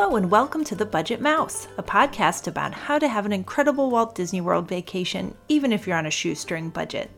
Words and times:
Hello, 0.00 0.14
and 0.14 0.30
welcome 0.30 0.62
to 0.62 0.76
The 0.76 0.86
Budget 0.86 1.20
Mouse, 1.20 1.66
a 1.76 1.82
podcast 1.82 2.46
about 2.46 2.72
how 2.72 3.00
to 3.00 3.08
have 3.08 3.26
an 3.26 3.32
incredible 3.32 3.90
Walt 3.90 4.14
Disney 4.14 4.40
World 4.40 4.68
vacation, 4.68 5.34
even 5.48 5.72
if 5.72 5.88
you're 5.88 5.96
on 5.96 6.06
a 6.06 6.10
shoestring 6.10 6.70
budget. 6.70 7.10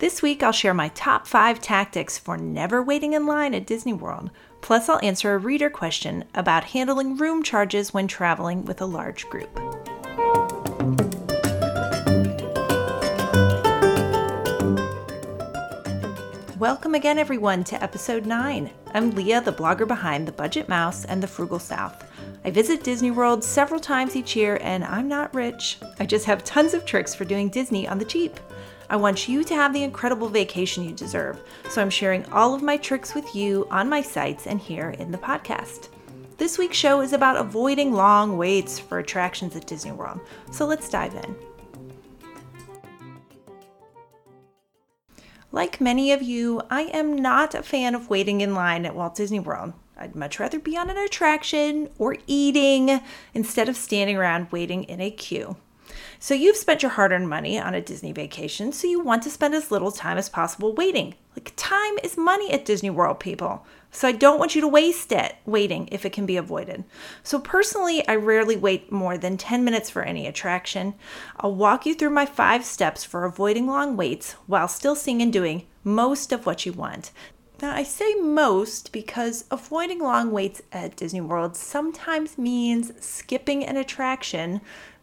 This 0.00 0.20
week, 0.20 0.42
I'll 0.42 0.52
share 0.52 0.74
my 0.74 0.88
top 0.88 1.26
five 1.26 1.62
tactics 1.62 2.18
for 2.18 2.36
never 2.36 2.82
waiting 2.82 3.14
in 3.14 3.24
line 3.24 3.54
at 3.54 3.64
Disney 3.64 3.94
World. 3.94 4.30
Plus, 4.60 4.86
I'll 4.86 5.02
answer 5.02 5.32
a 5.32 5.38
reader 5.38 5.70
question 5.70 6.24
about 6.34 6.64
handling 6.64 7.16
room 7.16 7.42
charges 7.42 7.94
when 7.94 8.06
traveling 8.06 8.66
with 8.66 8.82
a 8.82 8.86
large 8.86 9.26
group. 9.30 9.48
Welcome 16.58 16.94
again, 16.94 17.18
everyone, 17.18 17.64
to 17.64 17.82
episode 17.82 18.26
9. 18.26 18.70
I'm 18.92 19.10
Leah, 19.12 19.40
the 19.40 19.52
blogger 19.52 19.88
behind 19.88 20.28
The 20.28 20.32
Budget 20.32 20.68
Mouse 20.68 21.06
and 21.06 21.22
The 21.22 21.26
Frugal 21.26 21.58
South. 21.58 22.02
I 22.46 22.50
visit 22.52 22.84
Disney 22.84 23.10
World 23.10 23.42
several 23.42 23.80
times 23.80 24.14
each 24.14 24.36
year, 24.36 24.60
and 24.62 24.84
I'm 24.84 25.08
not 25.08 25.34
rich. 25.34 25.78
I 25.98 26.06
just 26.06 26.26
have 26.26 26.44
tons 26.44 26.74
of 26.74 26.84
tricks 26.84 27.12
for 27.12 27.24
doing 27.24 27.48
Disney 27.48 27.88
on 27.88 27.98
the 27.98 28.04
cheap. 28.04 28.38
I 28.88 28.94
want 28.94 29.26
you 29.26 29.42
to 29.42 29.54
have 29.56 29.72
the 29.72 29.82
incredible 29.82 30.28
vacation 30.28 30.84
you 30.84 30.92
deserve, 30.92 31.42
so 31.68 31.82
I'm 31.82 31.90
sharing 31.90 32.24
all 32.26 32.54
of 32.54 32.62
my 32.62 32.76
tricks 32.76 33.16
with 33.16 33.34
you 33.34 33.66
on 33.68 33.88
my 33.88 34.00
sites 34.00 34.46
and 34.46 34.60
here 34.60 34.90
in 34.90 35.10
the 35.10 35.18
podcast. 35.18 35.88
This 36.36 36.56
week's 36.56 36.76
show 36.76 37.00
is 37.00 37.12
about 37.12 37.36
avoiding 37.36 37.92
long 37.92 38.38
waits 38.38 38.78
for 38.78 39.00
attractions 39.00 39.56
at 39.56 39.66
Disney 39.66 39.90
World, 39.90 40.20
so 40.52 40.66
let's 40.66 40.88
dive 40.88 41.16
in. 41.16 41.34
Like 45.50 45.80
many 45.80 46.12
of 46.12 46.22
you, 46.22 46.62
I 46.70 46.82
am 46.82 47.16
not 47.16 47.56
a 47.56 47.62
fan 47.64 47.96
of 47.96 48.08
waiting 48.08 48.40
in 48.40 48.54
line 48.54 48.86
at 48.86 48.94
Walt 48.94 49.16
Disney 49.16 49.40
World. 49.40 49.72
I'd 49.96 50.14
much 50.14 50.38
rather 50.38 50.58
be 50.58 50.76
on 50.76 50.90
an 50.90 50.98
attraction 50.98 51.88
or 51.98 52.16
eating 52.26 53.00
instead 53.32 53.68
of 53.68 53.76
standing 53.76 54.16
around 54.16 54.52
waiting 54.52 54.84
in 54.84 55.00
a 55.00 55.10
queue. 55.10 55.56
So, 56.18 56.34
you've 56.34 56.56
spent 56.56 56.82
your 56.82 56.92
hard 56.92 57.12
earned 57.12 57.28
money 57.28 57.58
on 57.58 57.74
a 57.74 57.80
Disney 57.80 58.12
vacation, 58.12 58.72
so 58.72 58.86
you 58.86 59.00
want 59.00 59.22
to 59.22 59.30
spend 59.30 59.54
as 59.54 59.70
little 59.70 59.92
time 59.92 60.18
as 60.18 60.28
possible 60.28 60.74
waiting. 60.74 61.14
Like, 61.36 61.52
time 61.56 61.98
is 62.02 62.16
money 62.16 62.52
at 62.52 62.64
Disney 62.64 62.90
World, 62.90 63.20
people. 63.20 63.64
So, 63.90 64.08
I 64.08 64.12
don't 64.12 64.38
want 64.38 64.54
you 64.54 64.60
to 64.62 64.68
waste 64.68 65.12
it 65.12 65.36
waiting 65.46 65.88
if 65.92 66.04
it 66.04 66.12
can 66.12 66.26
be 66.26 66.36
avoided. 66.36 66.84
So, 67.22 67.38
personally, 67.38 68.06
I 68.08 68.16
rarely 68.16 68.56
wait 68.56 68.90
more 68.90 69.16
than 69.16 69.36
10 69.36 69.64
minutes 69.64 69.88
for 69.88 70.02
any 70.02 70.26
attraction. 70.26 70.94
I'll 71.38 71.54
walk 71.54 71.86
you 71.86 71.94
through 71.94 72.10
my 72.10 72.26
five 72.26 72.64
steps 72.64 73.04
for 73.04 73.24
avoiding 73.24 73.66
long 73.66 73.96
waits 73.96 74.32
while 74.46 74.68
still 74.68 74.96
seeing 74.96 75.22
and 75.22 75.32
doing 75.32 75.66
most 75.84 76.32
of 76.32 76.46
what 76.46 76.66
you 76.66 76.72
want. 76.72 77.12
Now, 77.62 77.74
I 77.74 77.84
say 77.84 78.14
most 78.14 78.92
because 78.92 79.44
avoiding 79.50 80.00
long 80.00 80.30
waits 80.30 80.60
at 80.72 80.96
Disney 80.96 81.22
World 81.22 81.56
sometimes 81.56 82.36
means 82.36 82.92
skipping 83.04 83.64
an 83.64 83.78
attraction 83.78 84.60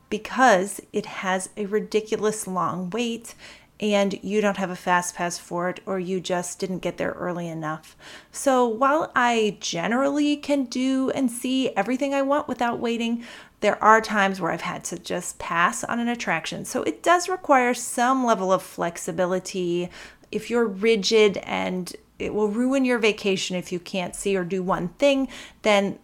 because 0.09 0.79
it 0.91 1.07
has 1.07 1.49
a 1.57 1.65
ridiculous 1.65 2.45
long 2.45 2.91
wait 2.91 3.33
and 3.79 4.17
you 4.23 4.39
don't 4.39 4.57
have 4.57 4.69
a 4.69 4.75
fast 4.75 5.15
pass 5.15 5.39
for 5.39 5.67
it 5.69 5.79
or 5.87 5.99
you 5.99 6.19
just 6.19 6.59
didn't 6.59 6.79
get 6.79 6.97
there 6.97 7.13
early 7.13 7.47
enough. 7.47 7.97
So 8.31 8.67
while 8.67 9.11
I 9.15 9.57
generally 9.59 10.37
can 10.37 10.65
do 10.65 11.09
and 11.09 11.31
see 11.31 11.71
everything 11.71 12.13
I 12.13 12.21
want 12.21 12.47
without 12.47 12.79
waiting, 12.79 13.23
there 13.61 13.83
are 13.83 13.99
times 13.99 14.39
where 14.39 14.51
I've 14.51 14.61
had 14.61 14.83
to 14.85 14.99
just 14.99 15.39
pass 15.39 15.83
on 15.83 15.99
an 15.99 16.07
attraction. 16.07 16.65
So 16.65 16.83
it 16.83 17.01
does 17.01 17.27
require 17.27 17.73
some 17.73 18.23
level 18.23 18.53
of 18.53 18.61
flexibility. 18.61 19.89
If 20.31 20.51
you're 20.51 20.67
rigid 20.67 21.37
and 21.37 21.93
it 22.23 22.33
will 22.33 22.47
ruin 22.47 22.85
your 22.85 22.99
vacation 22.99 23.55
if 23.55 23.71
you 23.71 23.79
can't 23.79 24.15
see 24.15 24.35
or 24.35 24.43
do 24.43 24.63
one 24.63 24.89
thing, 24.89 25.27
then 25.61 25.99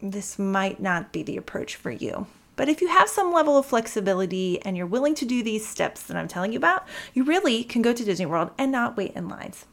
this 0.00 0.38
might 0.38 0.80
not 0.80 1.12
be 1.12 1.22
the 1.22 1.36
approach 1.36 1.76
for 1.76 1.90
you. 1.90 2.26
But 2.56 2.68
if 2.68 2.80
you 2.80 2.88
have 2.88 3.08
some 3.08 3.32
level 3.32 3.58
of 3.58 3.66
flexibility 3.66 4.60
and 4.62 4.76
you're 4.76 4.86
willing 4.86 5.14
to 5.16 5.26
do 5.26 5.42
these 5.42 5.66
steps 5.66 6.02
that 6.04 6.16
I'm 6.16 6.28
telling 6.28 6.52
you 6.52 6.58
about, 6.58 6.86
you 7.12 7.22
really 7.22 7.62
can 7.64 7.82
go 7.82 7.92
to 7.92 8.04
Disney 8.04 8.26
World 8.26 8.50
and 8.56 8.72
not 8.72 8.96
wait 8.96 9.12
in 9.14 9.28
lines. 9.28 9.66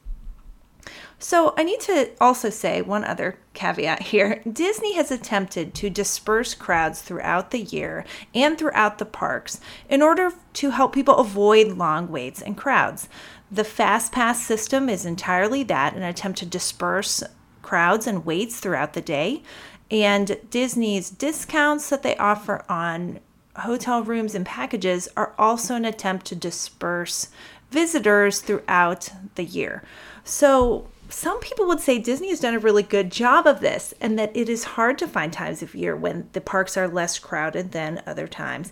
So, 1.18 1.54
I 1.58 1.64
need 1.64 1.80
to 1.82 2.12
also 2.20 2.50
say 2.50 2.82
one 2.82 3.06
other 3.06 3.38
caveat 3.54 4.02
here. 4.02 4.42
Disney 4.52 4.96
has 4.96 5.10
attempted 5.10 5.74
to 5.76 5.90
disperse 5.90 6.54
crowds 6.54 7.02
throughout 7.02 7.52
the 7.52 7.62
year 7.62 8.04
and 8.36 8.58
throughout 8.58 8.98
the 8.98 9.06
parks 9.06 9.62
in 9.90 10.02
order 10.02 10.34
to 10.56 10.72
help 10.72 10.94
people 10.94 11.16
avoid 11.16 11.78
long 11.78 12.10
waits 12.10 12.42
and 12.42 12.58
crowds. 12.58 13.08
The 13.54 13.64
Fast 13.64 14.12
Pass 14.12 14.42
system 14.42 14.90
is 14.90 15.06
entirely 15.06 15.62
that 15.62 15.94
an 15.94 16.02
attempt 16.02 16.40
to 16.40 16.46
disperse 16.48 17.22
crowds 17.62 18.08
and 18.08 18.26
waits 18.26 18.60
throughout 18.60 18.94
the 18.94 19.02
day. 19.02 19.44
And 19.92 20.40
Disney's 20.50 21.12
discounts 21.12 21.88
that 21.90 22.02
they 22.02 22.18
offer 22.18 22.66
on 22.68 23.20
hotel 23.58 24.02
rooms 24.02 24.34
and 24.34 24.44
packages 24.44 25.08
are 25.16 25.36
also 25.38 25.76
an 25.76 25.86
attempt 25.86 26.26
to 26.28 26.36
disperse 26.36 27.28
visitors 27.70 28.42
throughout 28.42 29.12
the 29.36 29.44
year. 29.44 29.84
So, 30.24 30.88
some 31.10 31.40
people 31.40 31.68
would 31.68 31.80
say 31.80 32.00
Disney 32.00 32.30
has 32.30 32.40
done 32.40 32.56
a 32.56 32.60
really 32.60 32.82
good 32.82 33.12
job 33.12 33.46
of 33.46 33.60
this 33.60 33.94
and 34.02 34.18
that 34.18 34.36
it 34.36 34.50
is 34.50 34.64
hard 34.64 34.98
to 34.98 35.08
find 35.08 35.32
times 35.32 35.62
of 35.62 35.76
year 35.76 35.96
when 35.96 36.28
the 36.34 36.42
parks 36.42 36.76
are 36.76 36.88
less 36.88 37.20
crowded 37.20 37.72
than 37.72 38.02
other 38.08 38.28
times. 38.28 38.72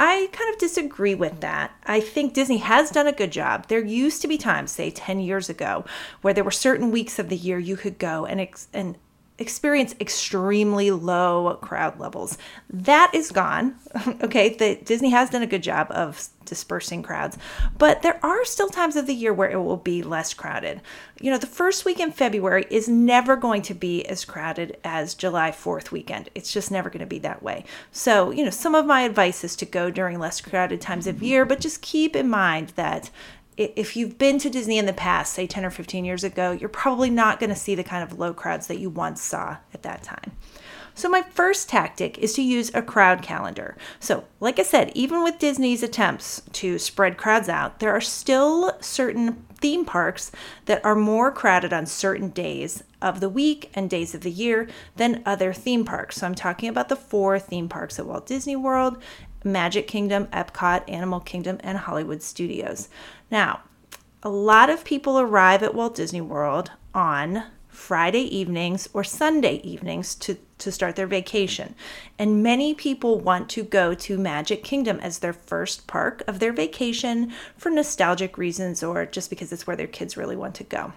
I 0.00 0.28
kind 0.30 0.54
of 0.54 0.60
disagree 0.60 1.16
with 1.16 1.40
that. 1.40 1.72
I 1.84 2.00
think 2.00 2.32
Disney 2.32 2.58
has 2.58 2.90
done 2.90 3.08
a 3.08 3.12
good 3.12 3.32
job. 3.32 3.66
There 3.66 3.84
used 3.84 4.22
to 4.22 4.28
be 4.28 4.38
times, 4.38 4.70
say 4.70 4.90
10 4.90 5.18
years 5.18 5.50
ago, 5.50 5.84
where 6.22 6.32
there 6.32 6.44
were 6.44 6.52
certain 6.52 6.92
weeks 6.92 7.18
of 7.18 7.28
the 7.28 7.36
year 7.36 7.58
you 7.58 7.76
could 7.76 7.98
go 7.98 8.24
and 8.24 8.40
ex- 8.40 8.68
and 8.72 8.96
experience 9.38 9.94
extremely 10.00 10.90
low 10.90 11.58
crowd 11.60 11.98
levels. 11.98 12.36
That 12.70 13.10
is 13.14 13.30
gone. 13.30 13.76
okay, 14.22 14.54
the 14.54 14.76
Disney 14.84 15.10
has 15.10 15.30
done 15.30 15.42
a 15.42 15.46
good 15.46 15.62
job 15.62 15.88
of 15.90 16.28
dispersing 16.44 17.02
crowds, 17.02 17.36
but 17.76 18.02
there 18.02 18.18
are 18.24 18.44
still 18.44 18.68
times 18.68 18.96
of 18.96 19.06
the 19.06 19.14
year 19.14 19.32
where 19.32 19.50
it 19.50 19.58
will 19.58 19.76
be 19.76 20.02
less 20.02 20.32
crowded. 20.34 20.80
You 21.20 21.30
know, 21.30 21.38
the 21.38 21.46
first 21.46 21.84
week 21.84 22.00
in 22.00 22.10
February 22.10 22.64
is 22.70 22.88
never 22.88 23.36
going 23.36 23.62
to 23.62 23.74
be 23.74 24.04
as 24.06 24.24
crowded 24.24 24.78
as 24.82 25.14
July 25.14 25.50
4th 25.50 25.90
weekend. 25.90 26.30
It's 26.34 26.52
just 26.52 26.70
never 26.70 26.88
going 26.90 27.00
to 27.00 27.06
be 27.06 27.18
that 27.20 27.42
way. 27.42 27.64
So, 27.92 28.30
you 28.30 28.44
know, 28.44 28.50
some 28.50 28.74
of 28.74 28.86
my 28.86 29.02
advice 29.02 29.44
is 29.44 29.56
to 29.56 29.66
go 29.66 29.90
during 29.90 30.18
less 30.18 30.40
crowded 30.40 30.80
times 30.80 31.06
of 31.06 31.22
year, 31.22 31.44
but 31.44 31.60
just 31.60 31.82
keep 31.82 32.16
in 32.16 32.28
mind 32.28 32.70
that 32.76 33.10
if 33.58 33.96
you've 33.96 34.18
been 34.18 34.38
to 34.38 34.50
Disney 34.50 34.78
in 34.78 34.86
the 34.86 34.92
past, 34.92 35.34
say 35.34 35.46
10 35.46 35.64
or 35.64 35.70
15 35.70 36.04
years 36.04 36.22
ago, 36.22 36.52
you're 36.52 36.68
probably 36.68 37.10
not 37.10 37.40
going 37.40 37.50
to 37.50 37.56
see 37.56 37.74
the 37.74 37.84
kind 37.84 38.04
of 38.04 38.18
low 38.18 38.32
crowds 38.32 38.68
that 38.68 38.78
you 38.78 38.88
once 38.88 39.20
saw 39.20 39.56
at 39.74 39.82
that 39.82 40.02
time. 40.02 40.32
So, 40.94 41.08
my 41.08 41.22
first 41.22 41.68
tactic 41.68 42.18
is 42.18 42.32
to 42.34 42.42
use 42.42 42.72
a 42.74 42.82
crowd 42.82 43.22
calendar. 43.22 43.76
So, 44.00 44.24
like 44.40 44.58
I 44.58 44.64
said, 44.64 44.90
even 44.96 45.22
with 45.22 45.38
Disney's 45.38 45.84
attempts 45.84 46.42
to 46.54 46.76
spread 46.76 47.16
crowds 47.16 47.48
out, 47.48 47.78
there 47.78 47.92
are 47.92 48.00
still 48.00 48.76
certain 48.80 49.44
theme 49.54 49.84
parks 49.84 50.32
that 50.66 50.84
are 50.84 50.96
more 50.96 51.30
crowded 51.30 51.72
on 51.72 51.86
certain 51.86 52.30
days 52.30 52.82
of 53.00 53.20
the 53.20 53.28
week 53.28 53.70
and 53.74 53.88
days 53.88 54.12
of 54.12 54.22
the 54.22 54.30
year 54.30 54.68
than 54.96 55.22
other 55.24 55.52
theme 55.52 55.84
parks. 55.84 56.16
So, 56.16 56.26
I'm 56.26 56.34
talking 56.34 56.68
about 56.68 56.88
the 56.88 56.96
four 56.96 57.38
theme 57.38 57.68
parks 57.68 58.00
at 58.00 58.06
Walt 58.06 58.26
Disney 58.26 58.56
World 58.56 59.00
Magic 59.52 59.88
Kingdom, 59.88 60.26
Epcot, 60.26 60.88
Animal 60.88 61.20
Kingdom, 61.20 61.58
and 61.60 61.78
Hollywood 61.78 62.22
Studios. 62.22 62.88
Now, 63.30 63.62
a 64.22 64.28
lot 64.28 64.70
of 64.70 64.84
people 64.84 65.18
arrive 65.18 65.62
at 65.62 65.74
Walt 65.74 65.94
Disney 65.94 66.20
World 66.20 66.70
on 66.94 67.44
Friday 67.68 68.22
evenings 68.22 68.88
or 68.92 69.04
Sunday 69.04 69.60
evenings 69.62 70.16
to, 70.16 70.36
to 70.58 70.72
start 70.72 70.96
their 70.96 71.06
vacation. 71.06 71.76
And 72.18 72.42
many 72.42 72.74
people 72.74 73.20
want 73.20 73.48
to 73.50 73.62
go 73.62 73.94
to 73.94 74.18
Magic 74.18 74.64
Kingdom 74.64 74.98
as 75.00 75.20
their 75.20 75.32
first 75.32 75.86
park 75.86 76.24
of 76.26 76.40
their 76.40 76.52
vacation 76.52 77.32
for 77.56 77.70
nostalgic 77.70 78.36
reasons 78.36 78.82
or 78.82 79.06
just 79.06 79.30
because 79.30 79.52
it's 79.52 79.66
where 79.66 79.76
their 79.76 79.86
kids 79.86 80.16
really 80.16 80.34
want 80.34 80.56
to 80.56 80.64
go. 80.64 80.92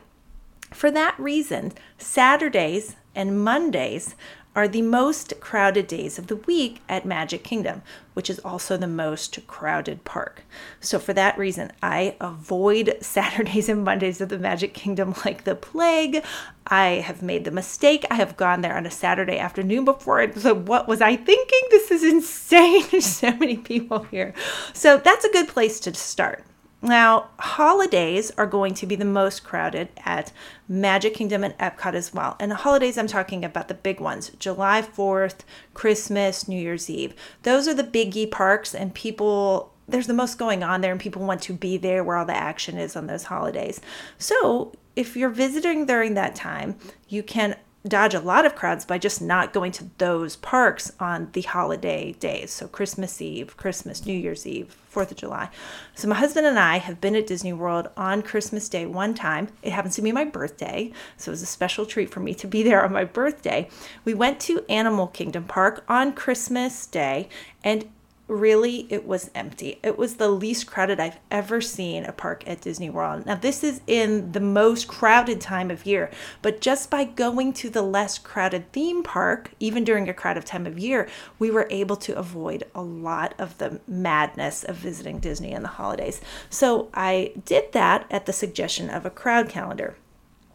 For 0.72 0.90
that 0.90 1.20
reason, 1.20 1.74
Saturdays 2.00 2.96
and 3.14 3.44
Mondays 3.44 4.16
are 4.56 4.68
the 4.68 4.82
most 4.82 5.34
crowded 5.40 5.88
days 5.88 6.20
of 6.20 6.28
the 6.28 6.36
week 6.36 6.82
at 6.90 7.06
Magic 7.06 7.44
Kingdom, 7.44 7.82
which 8.14 8.30
is 8.30 8.40
also 8.40 8.76
the 8.76 8.88
most 8.88 9.46
crowded 9.48 10.04
park. 10.04 10.44
So, 10.82 11.00
for 11.00 11.14
that 11.14 11.38
reason, 11.38 11.72
I 11.82 12.16
avoid 12.20 12.98
Saturdays 13.02 13.70
and 13.70 13.84
Mondays 13.84 14.20
of 14.20 14.30
the 14.30 14.38
Magic 14.38 14.74
Kingdom 14.74 15.16
like 15.26 15.46
the 15.46 15.56
plague. 15.56 16.24
I 16.68 16.86
have 17.06 17.22
made 17.22 17.46
the 17.46 17.52
mistake. 17.52 18.06
I 18.12 18.16
have 18.16 18.38
gone 18.38 18.62
there 18.62 18.76
on 18.76 18.86
a 18.86 18.92
Saturday 18.92 19.38
afternoon 19.38 19.86
before. 19.86 20.32
So, 20.34 20.54
what 20.54 20.88
was 20.88 21.02
I 21.02 21.16
thinking? 21.16 21.62
This 21.70 21.90
is 21.92 22.04
insane. 22.14 22.84
There's 22.92 23.06
so 23.06 23.32
many 23.38 23.58
people 23.58 24.04
here. 24.04 24.34
So, 24.74 24.98
that's 24.98 25.26
a 25.26 25.32
good 25.32 25.48
place 25.48 25.80
to 25.82 25.94
start. 25.94 26.44
Now, 26.82 27.30
holidays 27.38 28.32
are 28.38 28.48
going 28.48 28.74
to 28.76 28.88
be 28.88 28.96
the 28.96 29.06
most 29.06 29.44
crowded 29.44 29.90
at 30.04 30.32
Magic 30.68 31.14
Kingdom 31.14 31.44
and 31.44 31.56
Epcot 31.60 31.94
as 31.94 32.12
well. 32.12 32.36
And 32.40 32.52
holidays, 32.52 32.98
I'm 32.98 33.08
talking 33.08 33.46
about 33.46 33.68
the 33.68 33.76
big 33.76 34.00
ones 34.00 34.32
July 34.40 34.82
4th, 34.82 35.42
Christmas, 35.76 36.48
New 36.48 36.60
Year's 36.60 36.90
Eve. 36.90 37.14
Those 37.44 37.68
are 37.68 37.76
the 37.76 37.84
biggie 37.84 38.30
parks, 38.30 38.74
and 38.74 38.96
people, 38.96 39.72
there's 39.88 40.08
the 40.08 40.14
most 40.14 40.40
going 40.40 40.64
on 40.64 40.82
there, 40.82 40.92
and 40.92 41.00
people 41.00 41.24
want 41.24 41.44
to 41.44 41.54
be 41.54 41.78
there 41.78 42.04
where 42.04 42.18
all 42.18 42.26
the 42.26 42.36
action 42.36 42.78
is 42.78 42.96
on 42.96 43.06
those 43.06 43.26
holidays. 43.26 43.80
So, 44.18 44.74
if 44.96 45.16
you're 45.16 45.30
visiting 45.30 45.86
during 45.86 46.16
that 46.16 46.36
time, 46.36 46.78
you 47.08 47.22
can 47.22 47.56
dodge 47.88 48.14
a 48.14 48.20
lot 48.20 48.46
of 48.46 48.56
crowds 48.56 48.86
by 48.86 48.98
just 48.98 49.22
not 49.22 49.54
going 49.54 49.72
to 49.72 49.90
those 49.98 50.36
parks 50.36 50.92
on 51.00 51.30
the 51.34 51.42
holiday 51.42 52.14
days. 52.14 52.52
So, 52.52 52.68
Christmas 52.68 53.22
Eve, 53.22 53.58
Christmas, 53.58 54.06
New 54.06 54.18
Year's 54.18 54.46
Eve, 54.46 54.76
4th 54.94 55.12
of 55.12 55.18
July. 55.18 55.50
So, 55.96 56.08
my 56.08 56.16
husband 56.16 56.46
and 56.46 56.60
I 56.60 56.78
have 56.78 57.02
been 57.02 57.16
at 57.16 57.26
Disney 57.26 57.54
World 57.54 57.90
on 57.98 58.22
Christmas 58.22 58.70
Day 58.70 58.86
one 58.86 59.14
time. 59.14 59.48
It 59.64 59.72
happens 59.72 59.96
to 59.96 60.02
be 60.02 60.12
my 60.12 60.26
birthday. 60.26 60.92
So, 61.18 61.30
it 61.30 61.34
was 61.34 61.42
a 61.42 61.48
special 61.48 61.86
treat 61.86 62.12
for 62.12 62.20
me 62.20 62.36
to 62.36 62.48
be 62.48 62.62
there 62.62 62.84
on 62.84 62.94
my 62.94 63.04
birthday. 63.04 63.68
We 64.06 64.14
went 64.14 64.40
to 64.42 64.64
Animal 64.70 65.08
Kingdom 65.08 65.46
Park 65.46 65.84
on 65.88 66.14
Christmas 66.14 66.86
Day, 66.86 67.30
and 67.64 67.90
really 68.32 68.88
it 68.90 69.06
was 69.06 69.30
empty. 69.36 69.78
It 69.84 69.98
was 69.98 70.16
the 70.16 70.30
least 70.30 70.66
crowded 70.66 71.00
I've 71.00 71.20
ever 71.30 71.60
seen 71.60 72.06
a 72.06 72.14
park 72.14 72.44
at 72.48 72.62
Disney 72.62 72.90
World. 72.90 73.26
Now, 73.26 73.36
this 73.36 73.64
is 73.64 73.82
in 73.86 74.32
the 74.32 74.40
most 74.40 74.88
crowded 74.88 75.42
time 75.42 75.70
of 75.70 75.86
year, 75.86 76.10
but 76.42 76.62
just 76.62 76.90
by 76.90 77.04
going 77.04 77.52
to 77.54 77.70
the 77.70 77.82
less 77.82 78.18
crowded 78.18 78.72
theme 78.72 79.04
park, 79.04 79.52
even 79.60 79.84
during 79.84 80.08
a 80.08 80.14
crowded 80.14 80.46
time 80.46 80.66
of 80.66 80.80
year, 80.80 81.10
we 81.40 81.52
were 81.52 81.68
able 81.70 81.98
to 81.98 82.18
avoid 82.18 82.64
a 82.74 82.82
lot 82.82 83.34
of 83.38 83.58
the 83.58 83.82
madness 83.86 84.64
of 84.64 84.78
visiting 84.78 85.20
Disney 85.20 85.52
in 85.52 85.62
the 85.62 85.68
holidays. 85.68 86.22
So 86.50 86.90
I 86.94 87.34
did 87.44 87.74
that 87.74 88.06
at 88.10 88.26
the 88.26 88.34
suggestion 88.34 88.90
of 88.90 89.06
a 89.06 89.10
crowd 89.10 89.50
calendar. 89.50 89.98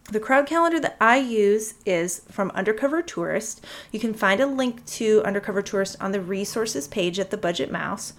The 0.08 0.20
crowd 0.20 0.46
calendar 0.46 0.78
that 0.80 0.96
I 1.00 1.16
use 1.16 1.74
is 1.84 2.22
from 2.30 2.52
Undercover 2.52 3.02
Tourist. 3.02 3.64
You 3.90 3.98
can 3.98 4.14
find 4.14 4.40
a 4.40 4.46
link 4.46 4.86
to 4.86 5.20
Undercover 5.24 5.62
Tourist 5.62 5.96
on 6.00 6.12
the 6.12 6.20
resources 6.20 6.86
page 6.86 7.18
at 7.18 7.30
the 7.30 7.36
Budget 7.36 7.72
Mouse. 7.72 8.12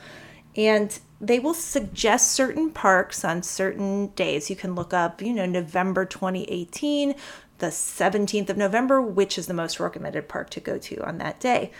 And 0.57 0.99
they 1.21 1.39
will 1.39 1.53
suggest 1.53 2.31
certain 2.31 2.71
parks 2.71 3.23
on 3.23 3.41
certain 3.41 4.07
days. 4.07 4.49
You 4.49 4.55
can 4.57 4.75
look 4.75 4.93
up, 4.93 5.21
you 5.21 5.31
know, 5.31 5.45
November 5.45 6.03
2018, 6.03 7.15
the 7.59 7.67
17th 7.67 8.49
of 8.49 8.57
November, 8.57 9.01
which 9.01 9.37
is 9.37 9.47
the 9.47 9.53
most 9.53 9.79
recommended 9.79 10.27
park 10.27 10.49
to 10.51 10.59
go 10.59 10.77
to 10.77 11.07
on 11.07 11.19
that 11.19 11.39
day. 11.39 11.71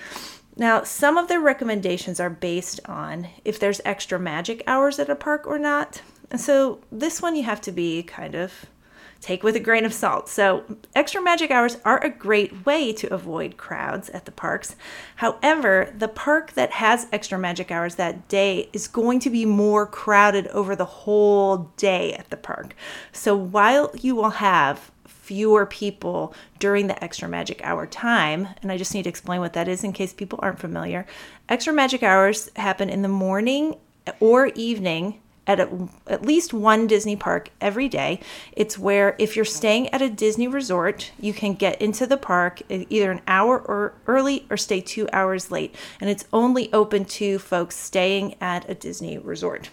Now, 0.56 0.83
some 0.83 1.18
of 1.18 1.27
their 1.27 1.42
recommendations 1.42 2.19
are 2.19 2.30
based 2.30 2.80
on 2.86 3.27
if 3.44 3.59
there's 3.59 3.81
extra 3.83 4.19
magic 4.19 4.63
hours 4.65 5.00
at 5.00 5.09
a 5.09 5.15
park 5.15 5.45
or 5.45 5.59
not. 5.59 6.01
And 6.31 6.39
so 6.39 6.80
this 6.92 7.21
one 7.21 7.36
you 7.36 7.44
have 7.44 7.62
to 7.62 7.71
be 7.71 8.04
kind 8.04 8.36
of 8.36 8.68
take 9.21 9.43
with 9.43 9.55
a 9.55 9.59
grain 9.59 9.85
of 9.85 9.93
salt. 9.93 10.29
So, 10.29 10.63
extra 10.95 11.21
magic 11.21 11.51
hours 11.51 11.77
are 11.85 12.03
a 12.03 12.09
great 12.09 12.65
way 12.65 12.93
to 12.93 13.13
avoid 13.13 13.57
crowds 13.57 14.09
at 14.09 14.25
the 14.25 14.31
parks. 14.31 14.75
However, 15.17 15.93
the 15.97 16.07
park 16.07 16.53
that 16.53 16.71
has 16.71 17.07
extra 17.11 17.37
magic 17.37 17.71
hours 17.71 17.95
that 17.95 18.27
day 18.27 18.69
is 18.73 18.87
going 18.87 19.19
to 19.21 19.29
be 19.29 19.45
more 19.45 19.85
crowded 19.85 20.47
over 20.47 20.75
the 20.75 20.85
whole 20.85 21.71
day 21.77 22.13
at 22.13 22.29
the 22.29 22.37
park. 22.37 22.75
So, 23.11 23.35
while 23.35 23.91
you 23.99 24.15
will 24.15 24.31
have 24.31 24.91
fewer 25.27 25.65
people 25.65 26.33
during 26.57 26.87
the 26.87 27.03
extra 27.03 27.27
magic 27.27 27.59
hour 27.61 27.85
time. 27.85 28.47
And 28.61 28.71
I 28.71 28.77
just 28.77 28.93
need 28.93 29.03
to 29.03 29.09
explain 29.09 29.41
what 29.41 29.51
that 29.53 29.67
is 29.67 29.83
in 29.83 29.91
case 29.91 30.13
people 30.13 30.39
aren't 30.41 30.59
familiar. 30.59 31.05
Extra 31.49 31.73
magic 31.73 32.01
hours 32.01 32.49
happen 32.55 32.89
in 32.89 33.01
the 33.01 33.09
morning 33.09 33.75
or 34.21 34.47
evening 34.47 35.19
at 35.47 35.59
a, 35.59 35.88
at 36.05 36.25
least 36.25 36.53
one 36.53 36.85
Disney 36.85 37.15
park 37.15 37.49
every 37.59 37.88
day. 37.88 38.19
It's 38.51 38.77
where 38.77 39.15
if 39.17 39.35
you're 39.35 39.45
staying 39.45 39.88
at 39.89 40.01
a 40.01 40.09
Disney 40.09 40.47
resort, 40.47 41.11
you 41.19 41.33
can 41.33 41.53
get 41.53 41.81
into 41.81 42.05
the 42.05 42.17
park 42.17 42.61
either 42.69 43.11
an 43.11 43.21
hour 43.27 43.57
or 43.57 43.94
early 44.05 44.45
or 44.49 44.57
stay 44.57 44.81
2 44.81 45.07
hours 45.13 45.49
late, 45.49 45.73
and 45.99 46.09
it's 46.09 46.25
only 46.31 46.71
open 46.73 47.05
to 47.05 47.39
folks 47.39 47.75
staying 47.75 48.35
at 48.41 48.69
a 48.69 48.75
Disney 48.75 49.17
resort. 49.17 49.69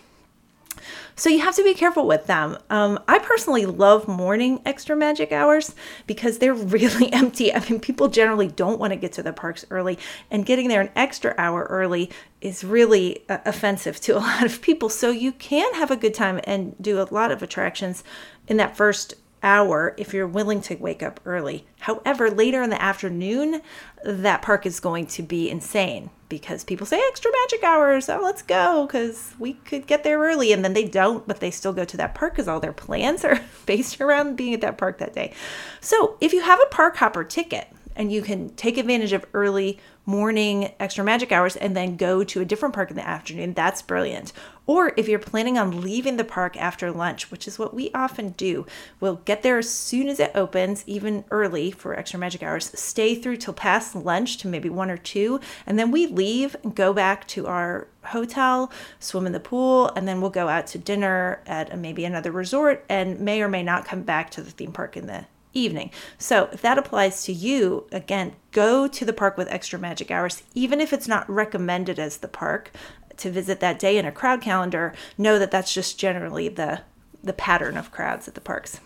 So 1.17 1.31
you 1.31 1.41
have 1.41 1.55
to 1.57 1.65
be 1.65 1.75
careful 1.75 2.07
with 2.07 2.27
them. 2.27 2.59
Um, 2.71 2.99
I 3.07 3.19
personally 3.19 3.67
love 3.67 4.09
morning 4.09 4.61
extra 4.65 4.97
magic 4.97 5.33
hours 5.33 5.75
because 6.07 6.39
they're 6.39 6.55
really 6.55 7.13
empty. 7.13 7.55
I 7.55 7.61
mean, 7.69 7.81
people 7.81 8.09
generally 8.09 8.49
don't 8.49 8.79
want 8.79 8.93
to 8.93 8.97
get 8.97 9.13
to 9.13 9.23
the 9.23 9.33
parks 9.33 9.65
early, 9.71 9.99
and 10.31 10.47
getting 10.47 10.69
there 10.69 10.81
an 10.81 10.91
extra 10.97 11.35
hour 11.39 11.65
early 11.71 12.11
is 12.41 12.65
really 12.65 13.25
uh, 13.29 13.39
offensive 13.45 14.01
to 14.03 14.17
a 14.17 14.19
lot 14.21 14.45
of 14.45 14.61
people. 14.61 14.89
So 14.89 15.11
you 15.11 15.33
can 15.33 15.73
have 15.75 15.91
a 15.91 15.97
good 15.97 16.15
time 16.15 16.41
and 16.45 16.75
do 16.81 17.01
a 17.01 17.09
lot 17.11 17.31
of 17.31 17.43
attractions 17.43 18.05
in 18.49 18.57
that 18.59 18.77
first 18.77 19.15
hour 19.44 19.94
if 19.96 20.12
you're 20.12 20.26
willing 20.26 20.61
to 20.62 20.75
wake 20.76 21.02
up 21.02 21.20
early. 21.25 21.67
However, 21.81 22.31
later 22.31 22.62
in 22.62 22.70
the 22.70 22.82
afternoon, 22.82 23.61
that 24.05 24.43
park 24.43 24.67
is 24.67 24.81
going 24.81 25.06
to 25.08 25.23
be 25.23 25.49
insane 25.50 26.11
because 26.29 26.64
people 26.64 26.87
say 26.87 27.00
extra 27.08 27.31
magic 27.31 27.62
hours. 27.62 28.08
Oh, 28.08 28.20
let's 28.23 28.43
go 28.43 28.87
because 28.87 29.35
we 29.38 29.52
could 29.52 29.87
get 29.87 30.02
there 30.02 30.19
early. 30.19 30.52
And 30.52 30.64
then 30.64 30.73
they 30.73 30.88
don't, 30.88 31.29
but 31.29 31.41
they 31.41 31.50
still 31.50 31.73
go 31.73 31.85
to 31.85 31.96
that 31.99 32.14
park 32.14 32.32
because 32.32 32.49
all 32.49 32.58
their 32.58 32.73
plans 32.73 33.25
are 33.25 33.41
based 33.67 34.00
around 34.00 34.37
being 34.37 34.55
at 34.55 34.62
that 34.62 34.79
park 34.79 34.99
that 34.99 35.14
day. 35.14 35.32
So 35.81 36.17
if 36.20 36.32
you 36.32 36.40
have 36.40 36.61
a 36.61 36.75
park 36.75 36.97
hopper 36.97 37.23
ticket, 37.23 37.69
and 37.97 38.11
you 38.11 38.23
can 38.23 38.49
take 38.56 38.76
advantage 38.76 39.12
of 39.12 39.25
early 39.35 39.79
morning 40.06 40.73
extra 40.79 41.05
magic 41.05 41.33
hours 41.33 41.56
and 41.56 41.77
then 41.77 41.97
go 41.97 42.23
to 42.25 42.41
a 42.41 42.45
different 42.45 42.75
park 42.75 42.91
in 42.91 42.97
the 42.97 43.06
afternoon. 43.06 43.55
That's 43.55 43.83
brilliant. 43.83 44.33
Or 44.67 44.93
if 44.97 45.09
you're 45.09 45.19
planning 45.19 45.59
on 45.59 45.83
leaving 45.83 46.17
the 46.17 46.25
park 46.25 46.56
after 46.56 46.91
lunch, 46.91 47.31
which 47.31 47.47
is 47.47 47.59
what 47.59 47.75
we 47.75 47.91
often 47.93 48.31
do, 48.31 48.67
we'll 48.99 49.17
get 49.17 49.43
there 49.43 49.59
as 49.59 49.69
soon 49.69 50.09
as 50.09 50.19
it 50.19 50.31
opens, 50.35 50.85
even 50.87 51.25
early 51.31 51.71
for 51.71 51.95
extra 51.95 52.19
magic 52.19 52.43
hours, 52.43 52.79
stay 52.79 53.15
through 53.15 53.37
till 53.37 53.53
past 53.53 53.95
lunch 53.95 54.39
to 54.39 54.49
maybe 54.49 54.71
one 54.71 54.91
or 54.91 54.97
two, 54.97 55.39
and 55.67 55.79
then 55.79 55.91
we 55.91 56.07
leave 56.07 56.57
and 56.62 56.75
go 56.75 56.95
back 56.95 57.27
to 57.29 57.47
our 57.47 57.89
hotel, 58.05 58.73
swim 58.99 59.27
in 59.27 59.33
the 59.33 59.41
pool, 59.41 59.91
and 59.97 60.09
then 60.09 60.21
we'll 60.21 60.31
go 60.31 60.49
out 60.49 60.67
to 60.69 60.79
dinner 60.79 61.43
at 61.47 61.79
maybe 61.79 62.05
another 62.05 62.33
resort 62.33 62.85
and 62.89 63.21
may 63.21 63.43
or 63.43 63.49
may 63.49 63.62
not 63.62 63.85
come 63.85 64.03
back 64.03 64.31
to 64.31 64.41
the 64.41 64.50
theme 64.50 64.73
park 64.73 64.97
in 64.97 65.07
the 65.07 65.27
evening. 65.55 65.91
So, 66.19 66.49
if 66.53 66.61
that 66.62 66.79
applies 66.79 67.25
to 67.25 67.33
you, 67.33 67.87
again, 67.93 68.35
go 68.53 68.87
to 68.87 69.05
the 69.05 69.12
park 69.12 69.37
with 69.37 69.49
extra 69.49 69.79
magic 69.79 70.11
hours, 70.11 70.43
even 70.55 70.81
if 70.81 70.93
it's 70.93 71.09
not 71.09 71.29
recommended 71.31 71.99
as 71.99 72.19
the 72.19 72.29
park 72.29 72.71
to 73.17 73.31
visit 73.31 73.61
that 73.61 73.79
day 73.79 73.97
in 73.97 74.05
a 74.05 74.12
crowd 74.12 74.41
calendar. 74.41 74.95
Know 75.17 75.39
that 75.39 75.51
that's 75.51 75.73
just 75.73 75.99
generally 75.99 76.49
the 76.49 76.83
the 77.23 77.33
pattern 77.33 77.77
of 77.77 77.91
crowds 77.91 78.29
at 78.29 78.35
the 78.35 78.41
parks. 78.41 78.81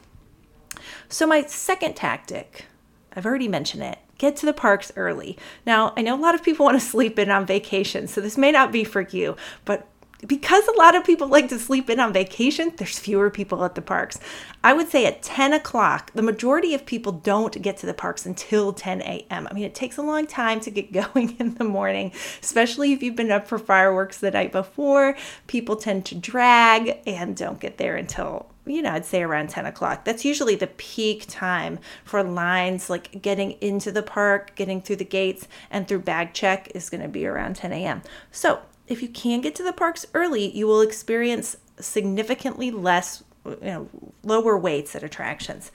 So, 1.08 1.26
my 1.26 1.42
second 1.42 1.96
tactic, 1.96 2.66
I've 3.14 3.26
already 3.26 3.48
mentioned 3.48 3.82
it. 3.82 3.98
Get 4.18 4.36
to 4.36 4.46
the 4.46 4.52
parks 4.52 4.92
early. 4.96 5.38
Now, 5.64 5.92
I 5.96 6.02
know 6.02 6.14
a 6.14 6.20
lot 6.20 6.34
of 6.34 6.42
people 6.42 6.64
want 6.66 6.80
to 6.80 6.86
sleep 6.86 7.18
in 7.18 7.30
on 7.30 7.46
vacation, 7.46 8.06
so 8.06 8.20
this 8.20 8.38
may 8.38 8.52
not 8.52 8.72
be 8.72 8.84
for 8.84 9.02
you, 9.02 9.36
but 9.64 9.88
because 10.26 10.66
a 10.66 10.76
lot 10.76 10.96
of 10.96 11.04
people 11.04 11.28
like 11.28 11.48
to 11.48 11.58
sleep 11.58 11.88
in 11.88 12.00
on 12.00 12.12
vacation, 12.12 12.72
there's 12.76 12.98
fewer 12.98 13.30
people 13.30 13.64
at 13.64 13.76
the 13.76 13.82
parks. 13.82 14.18
I 14.64 14.72
would 14.72 14.88
say 14.88 15.06
at 15.06 15.22
10 15.22 15.52
o'clock, 15.52 16.12
the 16.12 16.22
majority 16.22 16.74
of 16.74 16.84
people 16.84 17.12
don't 17.12 17.62
get 17.62 17.76
to 17.78 17.86
the 17.86 17.94
parks 17.94 18.26
until 18.26 18.72
10 18.72 19.02
a.m. 19.02 19.46
I 19.48 19.54
mean, 19.54 19.64
it 19.64 19.74
takes 19.74 19.96
a 19.96 20.02
long 20.02 20.26
time 20.26 20.60
to 20.60 20.70
get 20.70 20.92
going 21.14 21.36
in 21.38 21.54
the 21.54 21.64
morning, 21.64 22.12
especially 22.42 22.92
if 22.92 23.02
you've 23.02 23.16
been 23.16 23.30
up 23.30 23.46
for 23.46 23.58
fireworks 23.58 24.18
the 24.18 24.32
night 24.32 24.50
before. 24.50 25.16
People 25.46 25.76
tend 25.76 26.04
to 26.06 26.16
drag 26.16 26.98
and 27.06 27.36
don't 27.36 27.60
get 27.60 27.78
there 27.78 27.96
until 27.96 28.50
you 28.68 28.82
know, 28.82 28.90
I'd 28.90 29.06
say 29.06 29.22
around 29.22 29.48
10 29.48 29.64
o'clock. 29.64 30.04
That's 30.04 30.26
usually 30.26 30.54
the 30.54 30.66
peak 30.66 31.24
time 31.26 31.78
for 32.04 32.22
lines, 32.22 32.90
like 32.90 33.22
getting 33.22 33.52
into 33.62 33.90
the 33.90 34.02
park, 34.02 34.54
getting 34.56 34.82
through 34.82 34.96
the 34.96 35.04
gates, 35.04 35.48
and 35.70 35.88
through 35.88 36.00
bag 36.00 36.34
check 36.34 36.70
is 36.74 36.90
going 36.90 37.02
to 37.02 37.08
be 37.08 37.26
around 37.26 37.56
10 37.56 37.72
a.m. 37.72 38.02
So 38.30 38.60
if 38.88 39.02
you 39.02 39.08
can 39.08 39.40
get 39.40 39.54
to 39.56 39.62
the 39.62 39.72
parks 39.72 40.06
early, 40.14 40.56
you 40.56 40.66
will 40.66 40.80
experience 40.80 41.56
significantly 41.78 42.70
less 42.70 43.22
you 43.44 43.56
know 43.62 43.88
lower 44.22 44.58
waits 44.58 44.94
at 44.94 45.02
attractions. 45.02 45.70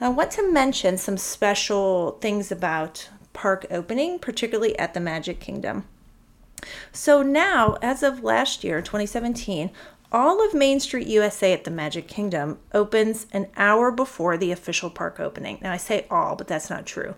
I 0.00 0.08
want 0.08 0.30
to 0.32 0.52
mention 0.52 0.98
some 0.98 1.16
special 1.16 2.18
things 2.20 2.50
about 2.50 3.08
park 3.32 3.66
opening, 3.70 4.18
particularly 4.18 4.78
at 4.78 4.94
the 4.94 5.00
Magic 5.00 5.40
Kingdom. 5.40 5.84
So 6.92 7.22
now, 7.22 7.76
as 7.82 8.02
of 8.02 8.22
last 8.22 8.64
year, 8.64 8.80
2017, 8.80 9.70
all 10.12 10.46
of 10.46 10.54
Main 10.54 10.78
Street 10.80 11.08
USA 11.08 11.52
at 11.52 11.64
the 11.64 11.70
Magic 11.70 12.06
Kingdom 12.06 12.58
opens 12.72 13.26
an 13.32 13.48
hour 13.56 13.90
before 13.90 14.36
the 14.36 14.52
official 14.52 14.88
park 14.88 15.18
opening. 15.18 15.58
Now, 15.60 15.72
I 15.72 15.76
say 15.76 16.06
all, 16.10 16.36
but 16.36 16.46
that's 16.46 16.70
not 16.70 16.86
true. 16.86 17.14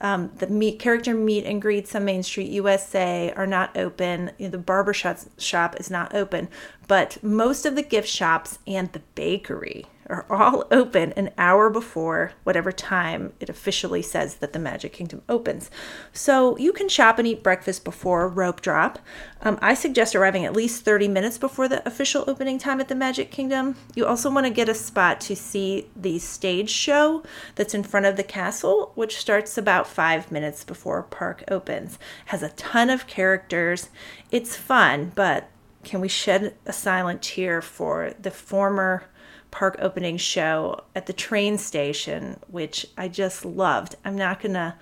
Um, 0.00 0.30
the 0.36 0.46
meet 0.46 0.78
character 0.78 1.14
meet 1.14 1.44
and 1.44 1.60
greets 1.60 1.94
on 1.94 2.04
Main 2.06 2.22
Street 2.22 2.50
USA 2.50 3.32
are 3.36 3.46
not 3.46 3.76
open. 3.76 4.30
You 4.38 4.46
know, 4.46 4.52
the 4.52 4.58
barber 4.58 4.94
shop, 4.94 5.18
shop 5.38 5.78
is 5.78 5.90
not 5.90 6.14
open, 6.14 6.48
but 6.88 7.22
most 7.22 7.66
of 7.66 7.76
the 7.76 7.82
gift 7.82 8.08
shops 8.08 8.58
and 8.66 8.90
the 8.92 9.02
bakery 9.14 9.86
are 10.10 10.26
all 10.28 10.64
open 10.70 11.12
an 11.12 11.30
hour 11.38 11.70
before 11.70 12.32
whatever 12.44 12.72
time 12.72 13.32
it 13.40 13.48
officially 13.48 14.02
says 14.02 14.36
that 14.36 14.52
the 14.52 14.58
Magic 14.58 14.92
Kingdom 14.92 15.22
opens. 15.28 15.70
So 16.12 16.56
you 16.58 16.72
can 16.72 16.88
shop 16.88 17.18
and 17.18 17.26
eat 17.26 17.42
breakfast 17.42 17.84
before 17.84 18.28
rope 18.28 18.60
drop. 18.60 18.98
Um, 19.42 19.58
I 19.62 19.74
suggest 19.74 20.14
arriving 20.14 20.44
at 20.44 20.54
least 20.54 20.84
30 20.84 21.08
minutes 21.08 21.38
before 21.38 21.68
the 21.68 21.86
official 21.86 22.24
opening 22.26 22.58
time 22.58 22.80
at 22.80 22.88
the 22.88 22.94
Magic 22.94 23.30
Kingdom. 23.30 23.76
You 23.94 24.06
also 24.06 24.30
want 24.30 24.46
to 24.46 24.52
get 24.52 24.68
a 24.68 24.74
spot 24.74 25.20
to 25.22 25.36
see 25.36 25.88
the 25.96 26.18
stage 26.18 26.70
show 26.70 27.22
that's 27.54 27.74
in 27.74 27.82
front 27.82 28.06
of 28.06 28.16
the 28.16 28.22
castle, 28.22 28.92
which 28.94 29.16
starts 29.18 29.56
about 29.56 29.86
five 29.86 30.30
minutes 30.30 30.64
before 30.64 31.02
park 31.04 31.44
opens. 31.48 31.94
It 31.94 32.00
has 32.26 32.42
a 32.42 32.50
ton 32.50 32.90
of 32.90 33.06
characters. 33.06 33.88
It's 34.30 34.56
fun, 34.56 35.12
but 35.14 35.48
can 35.82 36.00
we 36.00 36.08
shed 36.08 36.54
a 36.66 36.72
silent 36.72 37.22
tear 37.22 37.62
for 37.62 38.14
the 38.20 38.30
former 38.30 39.04
park 39.50 39.76
opening 39.80 40.16
show 40.16 40.82
at 40.94 41.06
the 41.06 41.12
train 41.12 41.58
station, 41.58 42.38
which 42.48 42.86
I 42.96 43.08
just 43.08 43.44
loved. 43.44 43.96
I'm 44.04 44.16
not 44.16 44.40
going 44.40 44.54
to 44.54 44.74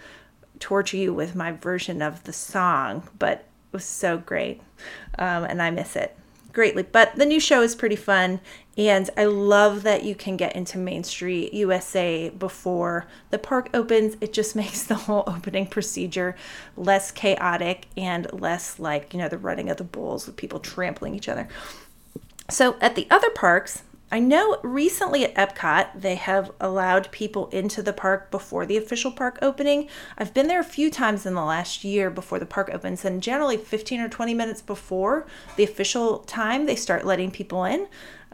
torture 0.61 0.97
you 0.97 1.15
with 1.15 1.35
my 1.35 1.53
version 1.53 2.03
of 2.03 2.25
the 2.25 2.33
song, 2.33 3.09
but 3.19 3.39
it 3.39 3.47
was 3.73 3.85
so 3.85 4.19
great. 4.19 4.61
Um, 5.19 5.45
and 5.45 5.63
I 5.63 5.71
miss 5.71 5.97
it 5.97 6.17
greatly. 6.53 6.83
But 6.83 7.15
the 7.17 7.27
new 7.27 7.41
show 7.41 7.63
is 7.63 7.75
pretty 7.75 7.97
fun. 7.97 8.41
And 8.77 9.11
I 9.17 9.25
love 9.25 9.83
that 9.83 10.05
you 10.05 10.15
can 10.15 10.37
get 10.37 10.55
into 10.55 10.79
Main 10.79 11.05
Street 11.05 11.53
USA 11.53 12.31
before 12.31 13.07
the 13.31 13.39
park 13.39 13.71
opens. 13.75 14.17
It 14.21 14.33
just 14.33 14.57
makes 14.63 14.85
the 14.85 14.95
whole 14.95 15.25
opening 15.27 15.67
procedure 15.67 16.37
less 16.77 17.11
chaotic 17.11 17.87
and 17.97 18.33
less 18.33 18.79
like, 18.79 19.13
you 19.13 19.19
know, 19.19 19.29
the 19.29 19.39
running 19.39 19.69
of 19.71 19.77
the 19.77 19.85
bulls 19.85 20.27
with 20.27 20.37
people 20.37 20.61
trampling 20.61 21.15
each 21.15 21.29
other. 21.29 21.49
So 22.51 22.77
at 22.81 22.95
the 22.95 23.07
other 23.11 23.31
parks, 23.31 23.83
I 24.11 24.21
know 24.21 24.57
recently 24.63 25.25
at 25.25 25.35
Epcot, 25.35 26.01
they 26.01 26.15
have 26.15 26.51
allowed 26.61 27.11
people 27.11 27.49
into 27.49 27.83
the 27.83 27.93
park 27.93 28.31
before 28.31 28.65
the 28.65 28.79
official 28.79 29.13
park 29.13 29.39
opening. 29.43 29.87
I've 30.17 30.33
been 30.33 30.49
there 30.49 30.61
a 30.61 30.65
few 30.65 30.91
times 30.91 31.27
in 31.27 31.35
the 31.35 31.45
last 31.45 31.85
year 31.85 32.09
before 32.09 32.39
the 32.39 32.47
park 32.47 32.71
opens, 32.73 33.05
and 33.05 33.23
generally 33.23 33.59
15 33.59 34.01
or 34.01 34.09
20 34.09 34.33
minutes 34.33 34.63
before 34.63 35.27
the 35.57 35.65
official 35.65 36.21
time, 36.21 36.65
they 36.65 36.75
start 36.75 37.05
letting 37.05 37.31
people 37.31 37.65
in, 37.65 37.87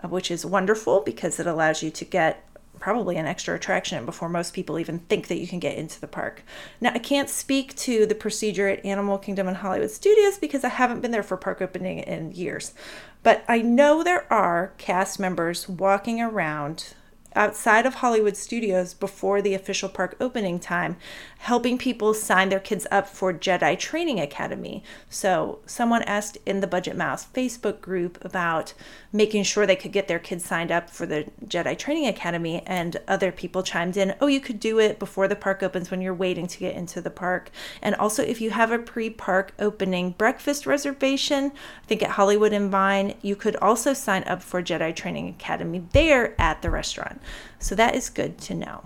uh, 0.02 0.06
which 0.06 0.30
is 0.30 0.46
wonderful 0.46 1.00
because 1.00 1.40
it 1.40 1.46
allows 1.46 1.82
you 1.82 1.90
to 1.90 2.04
get 2.04 2.44
probably 2.84 3.16
an 3.16 3.24
extra 3.24 3.54
attraction 3.54 4.04
before 4.04 4.28
most 4.28 4.52
people 4.52 4.78
even 4.78 4.98
think 4.98 5.28
that 5.28 5.38
you 5.38 5.48
can 5.48 5.58
get 5.58 5.78
into 5.78 5.98
the 5.98 6.06
park. 6.06 6.42
Now, 6.82 6.90
I 6.92 6.98
can't 6.98 7.30
speak 7.30 7.74
to 7.76 8.04
the 8.04 8.14
procedure 8.14 8.68
at 8.68 8.84
Animal 8.84 9.16
Kingdom 9.16 9.48
and 9.48 9.56
Hollywood 9.56 9.90
Studios 9.90 10.36
because 10.36 10.64
I 10.64 10.68
haven't 10.68 11.00
been 11.00 11.10
there 11.10 11.22
for 11.22 11.38
park 11.38 11.62
opening 11.62 12.00
in 12.00 12.32
years. 12.32 12.74
But 13.22 13.42
I 13.48 13.62
know 13.62 14.02
there 14.02 14.30
are 14.30 14.74
cast 14.76 15.18
members 15.18 15.66
walking 15.66 16.20
around 16.20 16.92
outside 17.34 17.86
of 17.86 17.94
Hollywood 17.94 18.36
Studios 18.36 18.92
before 18.92 19.40
the 19.40 19.54
official 19.54 19.88
park 19.88 20.14
opening 20.20 20.58
time, 20.58 20.98
helping 21.44 21.76
people 21.76 22.14
sign 22.14 22.48
their 22.48 22.58
kids 22.58 22.86
up 22.90 23.06
for 23.06 23.30
Jedi 23.30 23.78
Training 23.78 24.18
Academy. 24.18 24.82
So, 25.10 25.58
someone 25.66 26.02
asked 26.04 26.38
in 26.46 26.60
the 26.60 26.66
Budget 26.66 26.96
Mouse 26.96 27.26
Facebook 27.26 27.82
group 27.82 28.24
about 28.24 28.72
making 29.12 29.42
sure 29.42 29.66
they 29.66 29.76
could 29.76 29.92
get 29.92 30.08
their 30.08 30.18
kids 30.18 30.42
signed 30.42 30.72
up 30.72 30.88
for 30.88 31.04
the 31.04 31.26
Jedi 31.44 31.76
Training 31.76 32.06
Academy, 32.06 32.62
and 32.64 32.96
other 33.06 33.30
people 33.30 33.62
chimed 33.62 33.98
in, 33.98 34.14
Oh, 34.22 34.26
you 34.26 34.40
could 34.40 34.58
do 34.58 34.78
it 34.78 34.98
before 34.98 35.28
the 35.28 35.36
park 35.36 35.62
opens 35.62 35.90
when 35.90 36.00
you're 36.00 36.14
waiting 36.14 36.46
to 36.46 36.58
get 36.58 36.74
into 36.74 37.02
the 37.02 37.10
park. 37.10 37.50
And 37.82 37.94
also, 37.96 38.22
if 38.22 38.40
you 38.40 38.48
have 38.50 38.72
a 38.72 38.78
pre 38.78 39.10
park 39.10 39.52
opening 39.58 40.12
breakfast 40.12 40.64
reservation, 40.64 41.52
I 41.82 41.86
think 41.86 42.02
at 42.02 42.12
Hollywood 42.12 42.54
and 42.54 42.70
Vine, 42.70 43.16
you 43.20 43.36
could 43.36 43.56
also 43.56 43.92
sign 43.92 44.24
up 44.24 44.42
for 44.42 44.62
Jedi 44.62 44.96
Training 44.96 45.28
Academy 45.28 45.84
there 45.92 46.40
at 46.40 46.62
the 46.62 46.70
restaurant. 46.70 47.20
So 47.58 47.74
that 47.74 47.94
is 47.94 48.08
good 48.08 48.38
to 48.38 48.54
know. 48.54 48.84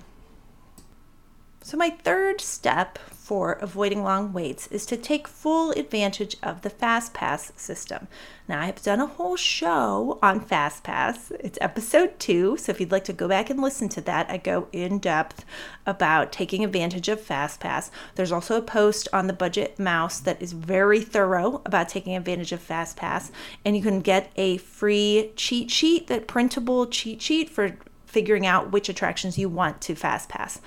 So, 1.69 1.77
my 1.77 1.91
third 1.91 2.41
step 2.41 2.97
for 2.97 3.53
avoiding 3.61 4.03
long 4.03 4.33
waits 4.33 4.69
is 4.69 4.87
to 4.87 4.97
take 4.97 5.29
full 5.29 5.73
advantage 5.73 6.35
of 6.43 6.63
the 6.63 6.71
FastPass 6.71 7.59
system. 7.59 8.09
Now, 8.49 8.63
I 8.63 8.65
have 8.65 8.81
done 8.81 9.01
a 9.01 9.07
whole 9.07 9.37
show 9.37 10.19
on 10.23 10.41
FastPass. 10.41 11.31
It's 11.41 11.59
episode 11.61 12.19
two. 12.19 12.57
So, 12.57 12.73
if 12.73 12.81
you'd 12.81 12.91
like 12.91 13.05
to 13.05 13.13
go 13.13 13.29
back 13.29 13.51
and 13.51 13.61
listen 13.61 13.91
to 13.91 14.01
that, 14.01 14.31
I 14.31 14.39
go 14.39 14.69
in 14.73 14.99
depth 14.99 15.45
about 15.85 16.33
taking 16.33 16.65
advantage 16.65 17.11
of 17.11 17.21
FastPass. 17.21 17.91
There's 18.15 18.33
also 18.33 18.57
a 18.57 18.63
post 18.63 19.07
on 19.13 19.27
the 19.27 19.35
Budget 19.35 19.79
Mouse 19.79 20.21
that 20.21 20.41
is 20.41 20.55
very 20.55 21.03
thorough 21.03 21.61
about 21.67 21.91
taking 21.91 22.17
advantage 22.17 22.53
of 22.53 22.67
FastPass. 22.67 23.31
And 23.67 23.77
you 23.77 23.83
can 23.83 24.01
get 24.01 24.33
a 24.37 24.57
free 24.57 25.33
cheat 25.37 25.71
sheet, 25.71 26.07
that 26.07 26.29
printable 26.29 26.87
cheat 26.87 27.21
sheet 27.21 27.51
for 27.51 27.77
figuring 28.07 28.47
out 28.47 28.73
which 28.73 28.89
attractions 28.89 29.37
you 29.37 29.51
want 29.51 29.83
to 29.83 29.95
FastPass. 29.95 30.61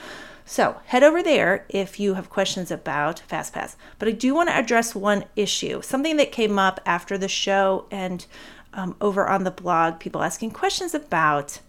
So 0.52 0.82
head 0.88 1.02
over 1.02 1.24
there 1.24 1.66
if 1.70 1.98
you 1.98 2.16
have 2.16 2.30
questions 2.30 2.72
about 2.72 3.22
FastPass. 3.30 3.78
But 3.98 4.10
I 4.10 4.12
do 4.12 4.36
want 4.36 4.50
to 4.50 4.58
address 4.58 4.94
one 4.94 5.24
issue, 5.38 5.82
something 5.82 6.18
that 6.18 6.34
came 6.34 6.60
up 6.60 6.82
after 6.86 7.18
the 7.18 7.30
show 7.30 7.86
and 7.90 8.26
um, 8.74 8.98
over 9.00 9.30
on 9.30 9.46
the 9.46 9.50
blog, 9.52 10.02
people 10.02 10.22
asking 10.22 10.52
questions 10.52 10.94
about 10.94 11.62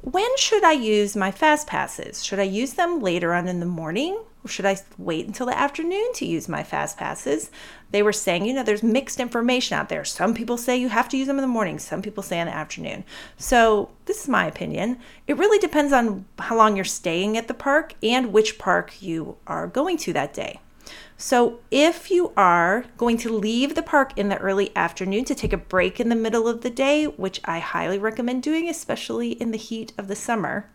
when 0.00 0.28
should 0.36 0.62
I 0.62 0.74
use 0.74 1.16
my 1.16 1.32
fast 1.32 1.66
passes? 1.66 2.24
Should 2.24 2.38
I 2.38 2.44
use 2.44 2.74
them 2.74 3.00
later 3.00 3.34
on 3.34 3.48
in 3.48 3.58
the 3.58 3.66
morning 3.66 4.16
should 4.46 4.66
I 4.66 4.76
wait 4.98 5.26
until 5.26 5.46
the 5.46 5.58
afternoon 5.58 6.12
to 6.14 6.26
use 6.26 6.48
my 6.48 6.62
fast 6.62 6.98
passes? 6.98 7.50
They 7.90 8.02
were 8.02 8.12
saying, 8.12 8.44
you 8.44 8.52
know, 8.52 8.62
there's 8.62 8.82
mixed 8.82 9.20
information 9.20 9.78
out 9.78 9.88
there. 9.88 10.04
Some 10.04 10.34
people 10.34 10.56
say 10.56 10.76
you 10.76 10.88
have 10.88 11.08
to 11.10 11.16
use 11.16 11.26
them 11.26 11.38
in 11.38 11.42
the 11.42 11.48
morning, 11.48 11.78
some 11.78 12.02
people 12.02 12.22
say 12.22 12.38
in 12.38 12.46
the 12.46 12.54
afternoon. 12.54 13.04
So, 13.36 13.90
this 14.06 14.22
is 14.22 14.28
my 14.28 14.46
opinion. 14.46 14.98
It 15.26 15.38
really 15.38 15.58
depends 15.58 15.92
on 15.92 16.26
how 16.38 16.56
long 16.56 16.76
you're 16.76 16.84
staying 16.84 17.36
at 17.36 17.48
the 17.48 17.54
park 17.54 17.94
and 18.02 18.32
which 18.32 18.58
park 18.58 19.00
you 19.00 19.36
are 19.46 19.66
going 19.66 19.96
to 19.98 20.12
that 20.12 20.34
day. 20.34 20.60
So, 21.16 21.60
if 21.70 22.10
you 22.10 22.32
are 22.36 22.86
going 22.96 23.16
to 23.18 23.32
leave 23.32 23.74
the 23.74 23.82
park 23.82 24.12
in 24.18 24.28
the 24.28 24.38
early 24.38 24.76
afternoon 24.76 25.24
to 25.26 25.34
take 25.34 25.52
a 25.52 25.58
break 25.58 26.00
in 26.00 26.08
the 26.08 26.16
middle 26.16 26.48
of 26.48 26.62
the 26.62 26.70
day, 26.70 27.04
which 27.04 27.40
I 27.44 27.60
highly 27.60 27.98
recommend 27.98 28.42
doing, 28.42 28.68
especially 28.68 29.30
in 29.30 29.52
the 29.52 29.58
heat 29.58 29.92
of 29.96 30.08
the 30.08 30.16
summer, 30.16 30.68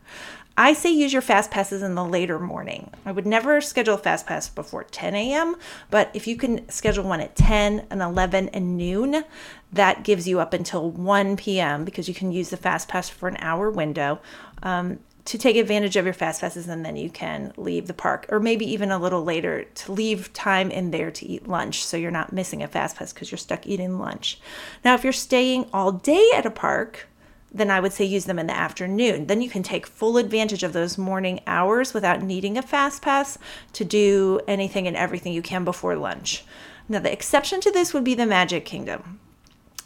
I 0.59 0.73
say 0.73 0.91
use 0.91 1.13
your 1.13 1.21
fast 1.21 1.51
passes 1.51 1.81
in 1.81 1.95
the 1.95 2.03
later 2.03 2.37
morning. 2.37 2.91
I 3.05 3.13
would 3.13 3.25
never 3.25 3.61
schedule 3.61 3.95
a 3.95 3.97
fast 3.97 4.27
pass 4.27 4.49
before 4.49 4.83
10 4.83 5.15
a.m., 5.15 5.55
but 5.89 6.11
if 6.13 6.27
you 6.27 6.35
can 6.35 6.67
schedule 6.67 7.05
one 7.05 7.21
at 7.21 7.33
10 7.37 7.87
and 7.89 8.01
11 8.01 8.49
and 8.49 8.75
noon, 8.75 9.23
that 9.71 10.03
gives 10.03 10.27
you 10.27 10.41
up 10.41 10.51
until 10.51 10.91
1 10.91 11.37
p.m. 11.37 11.85
because 11.85 12.09
you 12.09 12.13
can 12.13 12.33
use 12.33 12.49
the 12.49 12.57
fast 12.57 12.89
pass 12.89 13.07
for 13.07 13.29
an 13.29 13.37
hour 13.37 13.71
window. 13.71 14.19
Um, 14.61 14.99
to 15.23 15.37
take 15.37 15.55
advantage 15.55 15.95
of 15.95 16.03
your 16.03 16.13
fast 16.13 16.41
passes 16.41 16.67
and 16.67 16.83
then 16.83 16.97
you 16.97 17.09
can 17.09 17.53
leave 17.55 17.87
the 17.87 17.93
park 17.93 18.25
or 18.27 18.41
maybe 18.41 18.65
even 18.69 18.91
a 18.91 18.99
little 18.99 19.23
later 19.23 19.63
to 19.63 19.93
leave 19.93 20.33
time 20.33 20.71
in 20.71 20.91
there 20.91 21.11
to 21.11 21.25
eat 21.25 21.47
lunch 21.47 21.85
so 21.85 21.95
you're 21.95 22.11
not 22.11 22.33
missing 22.33 22.63
a 22.63 22.67
fast 22.67 22.97
pass 22.97 23.13
because 23.13 23.31
you're 23.31 23.37
stuck 23.37 23.65
eating 23.65 23.97
lunch. 23.97 24.41
Now, 24.83 24.95
if 24.95 25.05
you're 25.05 25.13
staying 25.13 25.69
all 25.71 25.93
day 25.93 26.31
at 26.35 26.45
a 26.45 26.51
park, 26.51 27.07
then 27.51 27.71
I 27.71 27.79
would 27.79 27.93
say 27.93 28.05
use 28.05 28.25
them 28.25 28.39
in 28.39 28.47
the 28.47 28.55
afternoon. 28.55 29.27
Then 29.27 29.41
you 29.41 29.49
can 29.49 29.63
take 29.63 29.87
full 29.87 30.17
advantage 30.17 30.63
of 30.63 30.73
those 30.73 30.97
morning 30.97 31.39
hours 31.47 31.93
without 31.93 32.21
needing 32.21 32.57
a 32.57 32.61
fast 32.61 33.01
pass 33.01 33.37
to 33.73 33.83
do 33.83 34.39
anything 34.47 34.87
and 34.87 34.95
everything 34.95 35.33
you 35.33 35.41
can 35.41 35.63
before 35.63 35.95
lunch. 35.95 36.43
Now, 36.87 36.99
the 36.99 37.11
exception 37.11 37.61
to 37.61 37.71
this 37.71 37.93
would 37.93 38.03
be 38.03 38.15
the 38.15 38.25
Magic 38.25 38.65
Kingdom. 38.65 39.19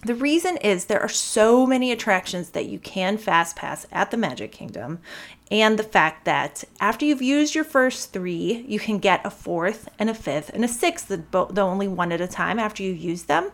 The 0.06 0.16
reason 0.16 0.58
is 0.58 0.86
there 0.86 1.02
are 1.02 1.08
so 1.08 1.66
many 1.66 1.90
attractions 1.90 2.50
that 2.50 2.66
you 2.66 2.78
can 2.78 3.18
fast 3.18 3.56
pass 3.56 3.88
at 3.90 4.12
the 4.12 4.18
Magic 4.18 4.52
Kingdom, 4.52 5.00
and 5.50 5.80
the 5.80 5.84
fact 5.84 6.26
that 6.26 6.66
after 6.82 7.06
you've 7.06 7.22
used 7.22 7.56
your 7.56 7.64
first 7.64 8.12
three, 8.12 8.66
you 8.68 8.80
can 8.80 9.00
get 9.00 9.26
a 9.26 9.30
fourth 9.30 9.88
and 9.98 10.10
a 10.10 10.14
fifth 10.14 10.50
and 10.54 10.66
a 10.66 10.68
sixth, 10.68 11.08
though 11.32 11.48
only 11.58 11.88
one 11.88 12.12
at 12.12 12.20
a 12.20 12.28
time 12.28 12.60
after 12.60 12.84
you 12.84 12.92
use 12.92 13.24
them. 13.24 13.52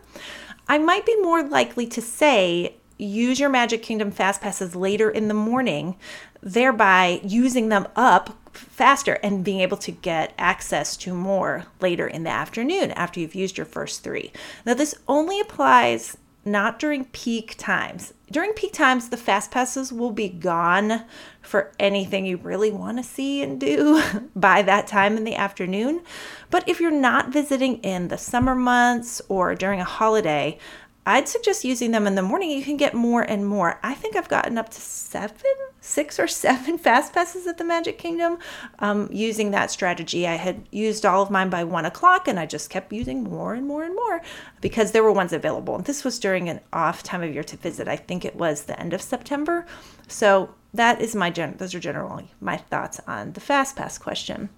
I 0.66 0.78
might 0.78 1.06
be 1.06 1.20
more 1.20 1.42
likely 1.44 1.86
to 1.86 2.02
say 2.02 2.76
use 3.04 3.40
your 3.40 3.48
Magic 3.48 3.82
Kingdom 3.82 4.10
fast 4.10 4.40
passes 4.40 4.76
later 4.76 5.10
in 5.10 5.28
the 5.28 5.34
morning, 5.34 5.96
thereby 6.42 7.20
using 7.24 7.68
them 7.68 7.86
up 7.96 8.36
faster 8.52 9.14
and 9.22 9.44
being 9.44 9.60
able 9.60 9.76
to 9.78 9.92
get 9.92 10.32
access 10.38 10.96
to 10.96 11.14
more 11.14 11.66
later 11.80 12.06
in 12.06 12.24
the 12.24 12.30
afternoon 12.30 12.90
after 12.92 13.20
you've 13.20 13.34
used 13.34 13.56
your 13.56 13.66
first 13.66 14.02
three. 14.02 14.32
Now, 14.66 14.74
this 14.74 14.94
only 15.08 15.40
applies 15.40 16.16
not 16.44 16.78
during 16.78 17.04
peak 17.06 17.54
times. 17.58 18.14
During 18.30 18.52
peak 18.52 18.72
times, 18.72 19.08
the 19.08 19.16
fast 19.16 19.50
passes 19.50 19.92
will 19.92 20.10
be 20.10 20.28
gone 20.28 21.04
for 21.42 21.72
anything 21.78 22.24
you 22.24 22.38
really 22.38 22.70
want 22.70 22.96
to 22.96 23.04
see 23.04 23.42
and 23.42 23.60
do 23.60 24.02
by 24.36 24.62
that 24.62 24.86
time 24.86 25.16
in 25.16 25.24
the 25.24 25.34
afternoon. 25.34 26.02
But 26.50 26.68
if 26.68 26.80
you're 26.80 26.90
not 26.90 27.28
visiting 27.28 27.78
in 27.78 28.08
the 28.08 28.16
summer 28.16 28.54
months 28.54 29.20
or 29.28 29.54
during 29.54 29.80
a 29.80 29.84
holiday, 29.84 30.58
I'd 31.06 31.28
suggest 31.28 31.64
using 31.64 31.92
them 31.92 32.06
in 32.06 32.14
the 32.14 32.22
morning. 32.22 32.50
You 32.50 32.62
can 32.62 32.76
get 32.76 32.94
more 32.94 33.22
and 33.22 33.46
more. 33.46 33.80
I 33.82 33.94
think 33.94 34.16
I've 34.16 34.28
gotten 34.28 34.58
up 34.58 34.68
to 34.68 34.80
seven, 34.80 35.36
six 35.80 36.20
or 36.20 36.26
seven 36.28 36.76
fast 36.78 37.12
passes 37.12 37.46
at 37.46 37.58
the 37.58 37.64
Magic 37.64 37.98
Kingdom 37.98 38.38
um, 38.80 39.08
using 39.10 39.50
that 39.50 39.70
strategy. 39.70 40.26
I 40.26 40.34
had 40.34 40.68
used 40.70 41.06
all 41.06 41.22
of 41.22 41.30
mine 41.30 41.48
by 41.48 41.64
one 41.64 41.86
o'clock 41.86 42.28
and 42.28 42.38
I 42.38 42.46
just 42.46 42.68
kept 42.68 42.92
using 42.92 43.24
more 43.24 43.54
and 43.54 43.66
more 43.66 43.82
and 43.82 43.94
more 43.94 44.20
because 44.60 44.92
there 44.92 45.02
were 45.02 45.12
ones 45.12 45.32
available. 45.32 45.74
And 45.74 45.86
this 45.86 46.04
was 46.04 46.18
during 46.18 46.48
an 46.48 46.60
off 46.72 47.02
time 47.02 47.22
of 47.22 47.32
year 47.32 47.44
to 47.44 47.56
visit. 47.56 47.88
I 47.88 47.96
think 47.96 48.24
it 48.24 48.36
was 48.36 48.64
the 48.64 48.78
end 48.78 48.92
of 48.92 49.00
September. 49.00 49.66
So 50.06 50.54
that 50.74 51.00
is 51.00 51.14
my 51.16 51.30
gen- 51.30 51.56
those 51.56 51.74
are 51.74 51.80
generally 51.80 52.30
my 52.40 52.56
thoughts 52.56 53.00
on 53.06 53.32
the 53.32 53.40
fast 53.40 53.74
pass 53.74 53.98
question. 53.98 54.50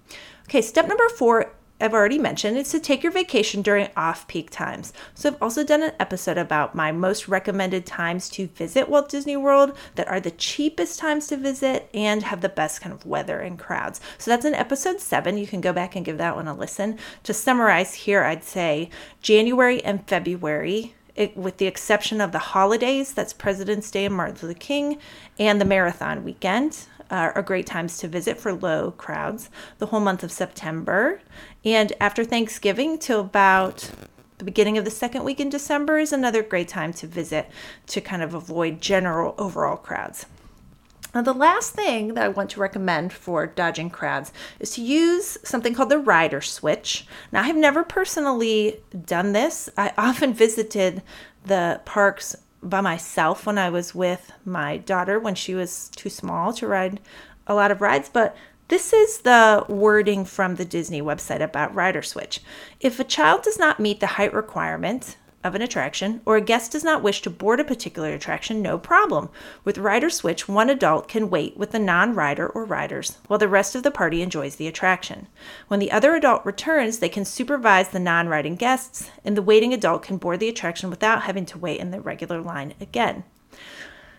Okay, 0.43 0.61
step 0.61 0.87
number 0.87 1.07
four 1.09 1.53
I've 1.81 1.93
already 1.93 2.19
mentioned 2.19 2.57
is 2.57 2.69
to 2.71 2.79
take 2.79 3.03
your 3.03 3.11
vacation 3.11 3.61
during 3.61 3.89
off 3.97 4.27
peak 4.27 4.49
times. 4.49 4.93
So, 5.15 5.29
I've 5.29 5.41
also 5.41 5.63
done 5.63 5.83
an 5.83 5.93
episode 5.99 6.37
about 6.37 6.75
my 6.75 6.91
most 6.91 7.27
recommended 7.27 7.85
times 7.85 8.29
to 8.29 8.47
visit 8.47 8.87
Walt 8.87 9.09
Disney 9.09 9.35
World 9.35 9.75
that 9.95 10.07
are 10.07 10.19
the 10.19 10.31
cheapest 10.31 10.99
times 10.99 11.27
to 11.27 11.37
visit 11.37 11.89
and 11.93 12.23
have 12.23 12.41
the 12.41 12.49
best 12.49 12.81
kind 12.81 12.93
of 12.93 13.05
weather 13.05 13.39
and 13.39 13.59
crowds. 13.59 13.99
So, 14.17 14.31
that's 14.31 14.45
in 14.45 14.53
episode 14.53 15.01
seven. 15.01 15.37
You 15.37 15.47
can 15.47 15.61
go 15.61 15.73
back 15.73 15.95
and 15.95 16.05
give 16.05 16.17
that 16.19 16.35
one 16.35 16.47
a 16.47 16.55
listen. 16.55 16.97
To 17.23 17.33
summarize 17.33 17.93
here, 17.93 18.23
I'd 18.23 18.43
say 18.43 18.89
January 19.21 19.83
and 19.83 20.07
February 20.07 20.95
it, 21.15 21.37
with 21.37 21.57
the 21.57 21.67
exception 21.67 22.21
of 22.21 22.31
the 22.31 22.39
holidays 22.39 23.13
that's 23.13 23.33
President's 23.33 23.91
Day 23.91 24.05
and 24.05 24.15
Martin 24.15 24.35
Luther 24.41 24.59
King 24.59 24.97
and 25.37 25.61
the 25.61 25.65
marathon 25.65 26.23
weekend. 26.23 26.87
Uh, 27.13 27.31
are 27.35 27.43
great 27.43 27.67
times 27.67 27.99
to 27.99 28.07
visit 28.07 28.39
for 28.39 28.51
low 28.51 28.89
crowds 28.89 29.51
the 29.77 29.85
whole 29.85 29.99
month 29.99 30.23
of 30.23 30.31
September. 30.31 31.21
And 31.63 31.93
after 31.99 32.23
Thanksgiving 32.23 32.97
till 32.97 33.19
about 33.19 33.91
the 34.39 34.43
beginning 34.43 34.79
of 34.79 34.83
the 34.83 34.89
second 34.89 35.23
week 35.23 35.39
in 35.39 35.47
December 35.47 35.99
is 35.99 36.11
another 36.11 36.41
great 36.41 36.67
time 36.67 36.91
to 36.93 37.05
visit 37.05 37.51
to 37.85 38.01
kind 38.01 38.23
of 38.23 38.33
avoid 38.33 38.81
general 38.81 39.35
overall 39.37 39.77
crowds. 39.77 40.25
Now, 41.13 41.21
the 41.21 41.35
last 41.35 41.75
thing 41.75 42.15
that 42.15 42.23
I 42.23 42.29
want 42.29 42.49
to 42.49 42.59
recommend 42.59 43.13
for 43.13 43.45
dodging 43.45 43.91
crowds 43.91 44.33
is 44.59 44.71
to 44.71 44.81
use 44.81 45.37
something 45.43 45.75
called 45.75 45.89
the 45.89 45.99
rider 45.99 46.41
switch. 46.41 47.05
Now, 47.31 47.41
I 47.41 47.43
have 47.43 47.55
never 47.55 47.83
personally 47.83 48.81
done 49.05 49.33
this. 49.33 49.69
I 49.77 49.93
often 49.99 50.33
visited 50.33 51.03
the 51.45 51.79
parks 51.85 52.35
by 52.63 52.81
myself 52.81 53.45
when 53.45 53.57
I 53.57 53.69
was 53.69 53.93
with 53.93 54.31
my 54.45 54.77
daughter 54.77 55.19
when 55.19 55.35
she 55.35 55.55
was 55.55 55.89
too 55.89 56.09
small 56.09 56.53
to 56.53 56.67
ride 56.67 56.99
a 57.45 57.53
lot 57.53 57.71
of 57.71 57.81
rides, 57.81 58.09
but 58.11 58.35
this 58.69 58.93
is 58.93 59.19
the 59.19 59.65
wording 59.67 60.25
from 60.25 60.55
the 60.55 60.65
Disney 60.65 61.01
website 61.01 61.41
about 61.41 61.75
Rider 61.75 62.01
Switch. 62.01 62.39
If 62.79 62.99
a 62.99 63.03
child 63.03 63.43
does 63.43 63.59
not 63.59 63.79
meet 63.79 63.99
the 63.99 64.07
height 64.07 64.33
requirement, 64.33 65.17
of 65.43 65.55
an 65.55 65.61
attraction 65.61 66.21
or 66.25 66.37
a 66.37 66.41
guest 66.41 66.71
does 66.71 66.83
not 66.83 67.03
wish 67.03 67.21
to 67.21 67.29
board 67.29 67.59
a 67.59 67.63
particular 67.63 68.13
attraction, 68.13 68.61
no 68.61 68.77
problem. 68.77 69.29
With 69.63 69.77
Rider 69.77 70.09
Switch, 70.09 70.47
one 70.47 70.69
adult 70.69 71.07
can 71.07 71.29
wait 71.29 71.57
with 71.57 71.71
the 71.71 71.79
non 71.79 72.15
rider 72.15 72.47
or 72.47 72.65
riders 72.65 73.17
while 73.27 73.39
the 73.39 73.47
rest 73.47 73.75
of 73.75 73.83
the 73.83 73.91
party 73.91 74.21
enjoys 74.21 74.55
the 74.55 74.67
attraction. 74.67 75.27
When 75.67 75.79
the 75.79 75.91
other 75.91 76.15
adult 76.15 76.45
returns, 76.45 76.99
they 76.99 77.09
can 77.09 77.25
supervise 77.25 77.89
the 77.89 77.99
non 77.99 78.27
riding 78.27 78.55
guests, 78.55 79.09
and 79.25 79.35
the 79.35 79.41
waiting 79.41 79.73
adult 79.73 80.03
can 80.03 80.17
board 80.17 80.39
the 80.39 80.49
attraction 80.49 80.89
without 80.89 81.23
having 81.23 81.45
to 81.47 81.57
wait 81.57 81.79
in 81.79 81.91
the 81.91 82.01
regular 82.01 82.41
line 82.41 82.73
again. 82.79 83.23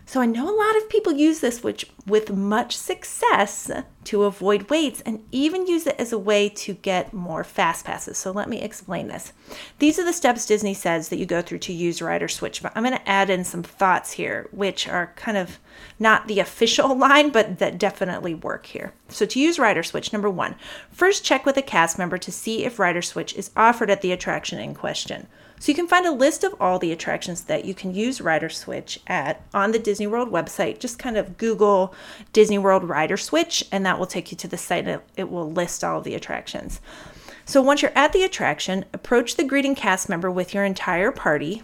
So 0.07 0.21
I 0.21 0.27
know 0.27 0.45
a 0.45 0.55
lot 0.55 0.77
of 0.77 0.89
people 0.91 1.15
use 1.15 1.41
this 1.41 1.63
which 1.63 1.87
with 2.07 2.31
much 2.31 2.77
success 2.77 3.71
to 4.05 4.25
avoid 4.25 4.69
waits 4.69 5.01
and 5.07 5.25
even 5.33 5.67
use 5.67 5.87
it 5.87 5.97
as 5.99 6.13
a 6.13 6.19
way 6.19 6.51
to 6.51 6.75
get 6.75 7.15
more 7.15 7.43
fast 7.43 7.87
passes. 7.87 8.19
So 8.19 8.31
let 8.31 8.49
me 8.49 8.61
explain 8.61 9.09
this. 9.09 9.33
These 9.79 9.99
are 9.99 10.05
the 10.05 10.13
steps 10.13 10.45
Disney 10.45 10.75
says 10.75 11.09
that 11.09 11.17
you 11.17 11.25
go 11.25 11.41
through 11.41 11.61
to 11.61 11.73
use 11.73 12.03
Rider 12.03 12.29
Switch, 12.29 12.63
but 12.63 12.73
I'm 12.75 12.83
going 12.83 12.97
to 12.97 13.09
add 13.09 13.31
in 13.31 13.45
some 13.45 13.63
thoughts 13.63 14.13
here 14.13 14.49
which 14.53 14.87
are 14.87 15.13
kind 15.17 15.39
of 15.39 15.59
not 15.99 16.29
the 16.29 16.39
official 16.39 16.95
line 16.99 17.31
but 17.31 17.59
that 17.59 17.79
definitely 17.79 18.35
work 18.35 18.67
here. 18.67 18.93
So 19.09 19.25
to 19.25 19.41
use 19.41 19.59
Rider 19.59 19.83
Switch, 19.83 20.13
number 20.13 20.29
1, 20.29 20.55
first 20.91 21.25
check 21.25 21.47
with 21.47 21.57
a 21.57 21.63
cast 21.63 21.99
member 21.99 22.19
to 22.19 22.31
see 22.31 22.65
if 22.65 22.79
Rider 22.79 23.03
Switch 23.03 23.35
is 23.35 23.51
offered 23.57 23.91
at 23.91 24.03
the 24.03 24.13
attraction 24.13 24.59
in 24.59 24.75
question. 24.75 25.29
So 25.61 25.71
you 25.71 25.77
can 25.77 25.89
find 25.89 26.05
a 26.05 26.13
list 26.13 26.45
of 26.45 26.55
all 26.61 26.79
the 26.79 26.93
attractions 26.93 27.43
that 27.43 27.65
you 27.65 27.75
can 27.75 27.95
use 27.95 28.21
Rider 28.21 28.51
Switch 28.51 29.01
at 29.07 29.41
on 29.55 29.73
the 29.73 29.79
Disney 29.79 30.07
World 30.07 30.31
website. 30.31 30.79
Just 30.79 30.99
kind 30.99 31.17
of 31.17 31.39
Google 31.39 31.95
Disney 32.33 32.59
World 32.59 32.85
Rider 32.85 33.17
Switch, 33.17 33.65
and 33.73 33.87
that 33.87 33.99
will 33.99 34.07
take 34.07 34.31
you 34.31 34.37
to 34.39 34.49
the 34.49 34.59
site. 34.59 34.87
It 35.17 35.31
will 35.31 35.51
list 35.51 35.83
all 35.83 35.99
of 35.99 36.05
the 36.05 36.15
attractions. 36.15 36.81
So 37.47 37.63
once 37.63 37.83
you're 37.83 37.93
at 37.95 38.13
the 38.13 38.25
attraction, 38.25 38.85
approach 38.93 39.37
the 39.37 39.45
greeting 39.45 39.75
cast 39.75 40.09
member 40.09 40.31
with 40.31 40.55
your 40.55 40.65
entire 40.65 41.13
party. 41.13 41.63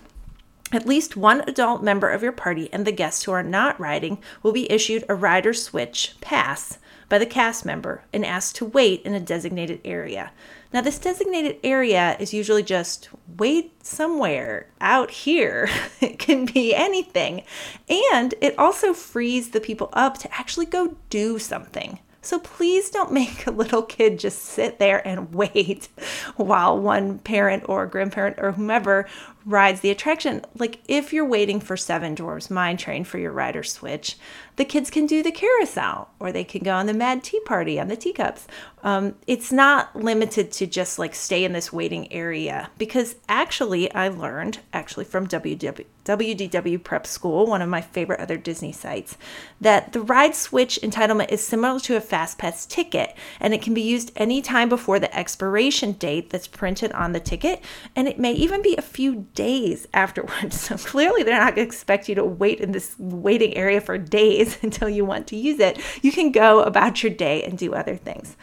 At 0.73 0.87
least 0.87 1.17
one 1.17 1.41
adult 1.49 1.83
member 1.83 2.09
of 2.09 2.23
your 2.23 2.33
party 2.33 2.69
and 2.73 2.87
the 2.87 2.93
guests 2.93 3.25
who 3.25 3.33
are 3.33 3.43
not 3.43 3.81
riding 3.81 4.19
will 4.43 4.53
be 4.53 4.71
issued 4.71 5.05
a 5.09 5.15
rider 5.15 5.53
switch 5.53 6.15
pass 6.21 6.79
by 7.11 7.19
the 7.19 7.27
cast 7.27 7.67
member 7.67 8.05
and 8.15 8.25
asked 8.25 8.57
to 8.57 8.65
wait 8.65 9.03
in 9.03 9.13
a 9.13 9.21
designated 9.21 9.81
area. 9.85 10.33
Now, 10.73 10.81
this 10.81 10.99
designated 10.99 11.59
area 11.63 12.17
is 12.19 12.33
usually 12.33 12.63
just 12.63 13.11
wait 13.37 13.85
somewhere 13.85 14.69
out 14.81 15.11
here. 15.11 15.69
it 16.01 16.19
can 16.19 16.47
be 16.47 16.75
anything. 16.75 17.43
And 17.91 18.33
it 18.41 18.59
also 18.59 18.95
frees 18.95 19.51
the 19.51 19.61
people 19.61 19.91
up 19.93 20.17
to 20.19 20.33
actually 20.33 20.67
go 20.67 20.97
do 21.11 21.39
something. 21.39 21.99
So 22.23 22.39
please 22.39 22.91
don't 22.91 23.13
make 23.13 23.47
a 23.47 23.51
little 23.51 23.83
kid 23.83 24.19
just 24.19 24.41
sit 24.43 24.79
there 24.79 25.07
and 25.07 25.35
wait 25.35 25.89
while 26.37 26.79
one 26.79 27.19
parent 27.19 27.65
or 27.69 27.87
grandparent 27.87 28.37
or 28.39 28.53
whomever 28.53 29.09
rides 29.51 29.81
the 29.81 29.91
attraction. 29.91 30.43
Like 30.59 30.81
if 30.87 31.13
you're 31.13 31.27
waiting 31.27 31.61
for 31.61 31.77
Seven 31.77 32.15
Dwarfs 32.15 32.51
Mine 32.51 32.77
Train 32.77 33.05
for 33.05 33.19
your 33.19 33.33
rider 33.33 33.63
switch, 33.63 34.17
the 34.57 34.65
kids 34.65 34.91
can 34.91 35.07
do 35.07 35.23
the 35.23 35.33
carousel 35.33 36.11
or 36.21 36.33
they 36.33 36.45
can 36.45 36.63
go 36.63 36.75
on 36.75 36.87
the 36.87 36.95
Mad 36.95 37.25
Tea 37.25 37.41
Party 37.41 37.81
on 37.81 37.89
the 37.89 37.97
teacups. 37.97 38.47
Um, 38.83 39.15
it's 39.27 39.53
not 39.53 39.95
limited 39.95 40.53
to 40.53 40.67
just 40.67 40.99
like 40.99 41.15
stay 41.15 41.45
in 41.45 41.53
this 41.53 41.73
waiting 41.73 42.13
area 42.13 42.71
because 42.79 43.17
actually 43.29 43.93
I 43.93 44.09
learned 44.09 44.61
actually 44.73 45.05
from 45.05 45.27
WW, 45.27 45.85
WDW 46.05 46.83
Prep 46.83 47.07
School, 47.07 47.47
one 47.47 47.63
of 47.63 47.69
my 47.69 47.81
favorite 47.81 48.21
other 48.21 48.37
Disney 48.37 48.73
sites, 48.73 49.19
that 49.61 49.93
the 49.93 50.01
ride 50.01 50.35
switch 50.35 50.79
entitlement 50.83 51.31
is 51.31 51.47
similar 51.47 51.81
to 51.81 51.97
a 51.97 52.01
Fast 52.01 52.39
Pass 52.39 52.65
ticket 52.67 53.15
and 53.39 53.53
it 53.53 53.63
can 53.63 53.75
be 53.75 53.83
used 53.83 54.13
anytime 54.17 54.69
before 54.69 54.99
the 54.99 55.15
expiration 55.17 55.93
date 55.93 56.31
that's 56.31 56.47
printed 56.47 56.93
on 56.93 57.13
the 57.13 57.21
ticket 57.21 57.63
and 57.97 58.09
it 58.09 58.19
may 58.19 58.33
even 58.33 58.63
be 58.63 58.77
a 58.77 58.83
few 58.83 59.27
days 59.41 59.89
afterwards. 59.95 60.61
So 60.71 60.77
clearly, 60.77 61.23
they're 61.23 61.41
not 61.41 61.57
going 61.57 61.67
to 61.67 61.73
expect 61.75 62.09
you 62.09 62.15
to 62.17 62.25
wait 62.25 62.61
in 62.61 62.73
this 62.73 62.95
waiting 62.99 63.57
area 63.57 63.81
for 63.81 63.97
days 63.97 64.59
until 64.63 64.89
you 64.89 65.07
want 65.07 65.27
to 65.29 65.37
use 65.37 65.59
it. 65.59 65.81
You 66.03 66.13
can 66.13 66.31
go 66.31 66.63
about 66.63 67.03
your 67.03 67.13
day 67.13 67.43
and 67.43 67.57
do 67.57 67.73
other 67.73 67.97
things. 67.97 68.37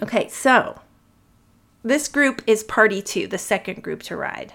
Okay, 0.00 0.28
so 0.28 0.80
this 1.82 2.06
group 2.06 2.42
is 2.46 2.62
party 2.62 3.02
two, 3.02 3.26
the 3.26 3.38
second 3.38 3.82
group 3.82 4.02
to 4.04 4.16
ride. 4.16 4.54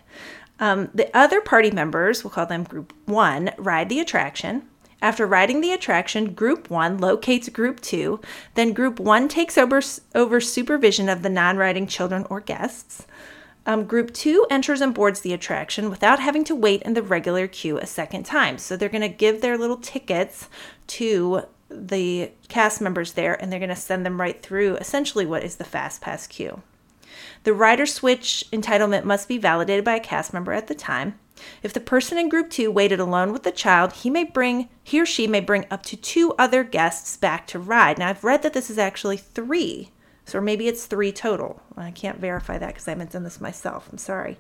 Um, 0.60 0.90
the 0.94 1.16
other 1.16 1.42
party 1.42 1.70
members, 1.70 2.24
we'll 2.24 2.32
call 2.32 2.46
them 2.46 2.64
group 2.64 2.94
one, 3.06 3.52
ride 3.58 3.90
the 3.90 4.00
attraction. 4.00 4.64
After 5.02 5.28
riding 5.28 5.60
the 5.60 5.74
attraction, 5.74 6.34
Group 6.34 6.70
1 6.70 6.98
locates 6.98 7.50
Group 7.50 7.82
2. 7.82 8.22
Then 8.56 8.74
Group 8.74 9.00
1 9.00 9.28
takes 9.28 9.58
over, 9.58 9.82
over 10.16 10.40
supervision 10.40 11.10
of 11.10 11.22
the 11.22 11.30
non 11.30 11.58
riding 11.58 11.86
children 11.86 12.26
or 12.30 12.40
guests. 12.40 13.06
Um, 13.66 13.86
group 13.86 14.14
two 14.14 14.46
enters 14.50 14.82
and 14.82 14.94
boards 14.94 15.22
the 15.22 15.34
attraction 15.34 15.90
without 15.90 16.20
having 16.20 16.44
to 16.46 16.56
wait 16.56 16.84
in 16.84 16.94
the 16.94 17.02
regular 17.02 17.48
queue 17.48 17.78
a 17.78 17.88
second 17.88 18.24
time. 18.24 18.58
So 18.58 18.78
they're 18.78 18.90
going 18.90 19.02
to 19.02 19.10
give 19.10 19.42
their 19.42 19.58
little 19.58 19.78
tickets 19.78 20.50
to 20.88 21.44
the 21.70 22.32
cast 22.48 22.80
members 22.80 23.14
there 23.14 23.42
and 23.42 23.52
they're 23.52 23.60
going 23.60 23.70
to 23.70 23.76
send 23.76 24.06
them 24.06 24.22
right 24.22 24.42
through 24.42 24.76
essentially 24.76 25.26
what 25.26 25.44
is 25.44 25.56
the 25.56 25.64
fast 25.64 26.02
pass 26.02 26.28
queue. 26.28 26.62
The 27.44 27.54
rider 27.54 27.86
switch 27.86 28.46
entitlement 28.52 29.04
must 29.04 29.28
be 29.28 29.38
validated 29.38 29.84
by 29.84 29.96
a 29.96 30.00
cast 30.00 30.34
member 30.34 30.54
at 30.54 30.68
the 30.68 30.76
time. 30.76 31.20
If 31.64 31.74
the 31.74 31.80
person 31.80 32.18
in 32.18 32.30
group 32.30 32.50
2 32.50 32.72
waited 32.72 33.00
alone 33.00 33.34
with 33.34 33.44
the 33.44 33.52
child, 33.52 33.94
he 33.94 34.10
may 34.10 34.24
bring 34.24 34.70
he 34.84 35.02
or 35.02 35.06
she 35.06 35.28
may 35.28 35.42
bring 35.42 35.66
up 35.70 35.84
to 35.84 35.98
2 35.98 36.34
other 36.38 36.64
guests 36.64 37.18
back 37.18 37.48
to 37.48 37.60
ride. 37.60 37.98
Now 37.98 38.10
I've 38.10 38.24
read 38.24 38.42
that 38.44 38.54
this 38.54 38.70
is 38.70 38.78
actually 38.78 39.18
3 39.18 39.90
so, 40.26 40.40
or 40.40 40.42
maybe 40.42 40.68
it's 40.68 40.86
three 40.86 41.12
total. 41.12 41.62
I 41.78 41.92
can't 41.92 42.20
verify 42.20 42.58
that 42.58 42.70
because 42.70 42.88
I 42.88 42.92
haven't 42.92 43.12
done 43.12 43.24
this 43.24 43.40
myself. 43.40 43.88
I'm 43.92 44.00
sorry. 44.00 44.38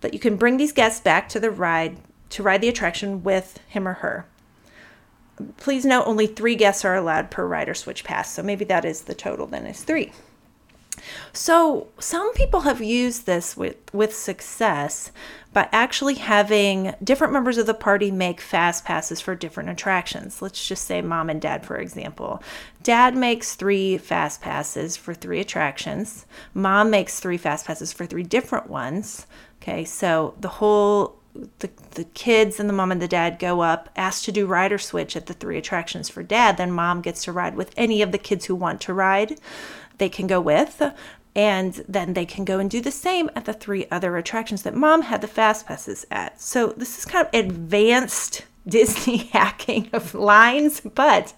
But 0.00 0.14
you 0.14 0.20
can 0.20 0.36
bring 0.36 0.56
these 0.56 0.72
guests 0.72 1.00
back 1.00 1.28
to 1.30 1.40
the 1.40 1.50
ride 1.50 1.98
to 2.30 2.42
ride 2.42 2.60
the 2.60 2.68
attraction 2.68 3.22
with 3.22 3.58
him 3.68 3.86
or 3.86 3.94
her. 3.94 4.26
Please 5.56 5.84
note 5.84 6.06
only 6.06 6.26
three 6.26 6.56
guests 6.56 6.84
are 6.84 6.96
allowed 6.96 7.30
per 7.30 7.46
rider 7.46 7.74
switch 7.74 8.04
pass. 8.04 8.32
So 8.32 8.42
maybe 8.42 8.64
that 8.66 8.84
is 8.84 9.02
the 9.02 9.14
total, 9.14 9.46
then 9.46 9.66
is 9.66 9.84
three. 9.84 10.12
So 11.32 11.88
some 11.98 12.32
people 12.34 12.60
have 12.60 12.80
used 12.80 13.26
this 13.26 13.56
with, 13.56 13.76
with 13.92 14.14
success 14.14 15.12
by 15.52 15.68
actually 15.72 16.14
having 16.14 16.94
different 17.02 17.32
members 17.32 17.58
of 17.58 17.66
the 17.66 17.74
party 17.74 18.10
make 18.10 18.40
fast 18.40 18.84
passes 18.84 19.20
for 19.20 19.34
different 19.34 19.70
attractions. 19.70 20.42
Let's 20.42 20.66
just 20.66 20.84
say 20.84 21.00
mom 21.00 21.30
and 21.30 21.40
dad, 21.40 21.64
for 21.64 21.76
example. 21.76 22.42
Dad 22.82 23.16
makes 23.16 23.54
three 23.54 23.98
fast 23.98 24.40
passes 24.40 24.96
for 24.96 25.14
three 25.14 25.40
attractions. 25.40 26.26
Mom 26.54 26.90
makes 26.90 27.18
three 27.18 27.38
fast 27.38 27.66
passes 27.66 27.92
for 27.92 28.06
three 28.06 28.22
different 28.22 28.68
ones. 28.68 29.26
Okay, 29.62 29.84
so 29.84 30.34
the 30.38 30.48
whole 30.48 31.18
the, 31.60 31.70
the 31.92 32.04
kids 32.04 32.58
and 32.58 32.68
the 32.68 32.72
mom 32.72 32.90
and 32.90 33.00
the 33.00 33.08
dad 33.08 33.38
go 33.38 33.60
up, 33.60 33.88
asked 33.96 34.24
to 34.24 34.32
do 34.32 34.46
rider 34.46 34.78
switch 34.78 35.16
at 35.16 35.26
the 35.26 35.34
three 35.34 35.58
attractions 35.58 36.08
for 36.08 36.22
dad, 36.22 36.56
then 36.56 36.72
mom 36.72 37.00
gets 37.00 37.24
to 37.24 37.32
ride 37.32 37.54
with 37.54 37.72
any 37.76 38.02
of 38.02 38.12
the 38.12 38.18
kids 38.18 38.46
who 38.46 38.54
want 38.54 38.80
to 38.80 38.94
ride 38.94 39.38
they 39.98 40.08
can 40.08 40.26
go 40.26 40.40
with. 40.40 40.82
And 41.34 41.84
then 41.86 42.14
they 42.14 42.26
can 42.26 42.44
go 42.44 42.58
and 42.58 42.68
do 42.68 42.80
the 42.80 42.90
same 42.90 43.30
at 43.36 43.44
the 43.44 43.52
three 43.52 43.86
other 43.92 44.16
attractions 44.16 44.62
that 44.62 44.74
mom 44.74 45.02
had 45.02 45.20
the 45.20 45.28
fast 45.28 45.66
passes 45.66 46.04
at. 46.10 46.40
So 46.40 46.68
this 46.76 46.98
is 46.98 47.04
kind 47.04 47.26
of 47.26 47.32
advanced 47.32 48.44
Disney 48.68 49.16
hacking 49.32 49.88
of 49.92 50.14
lines, 50.14 50.80
but 50.80 51.34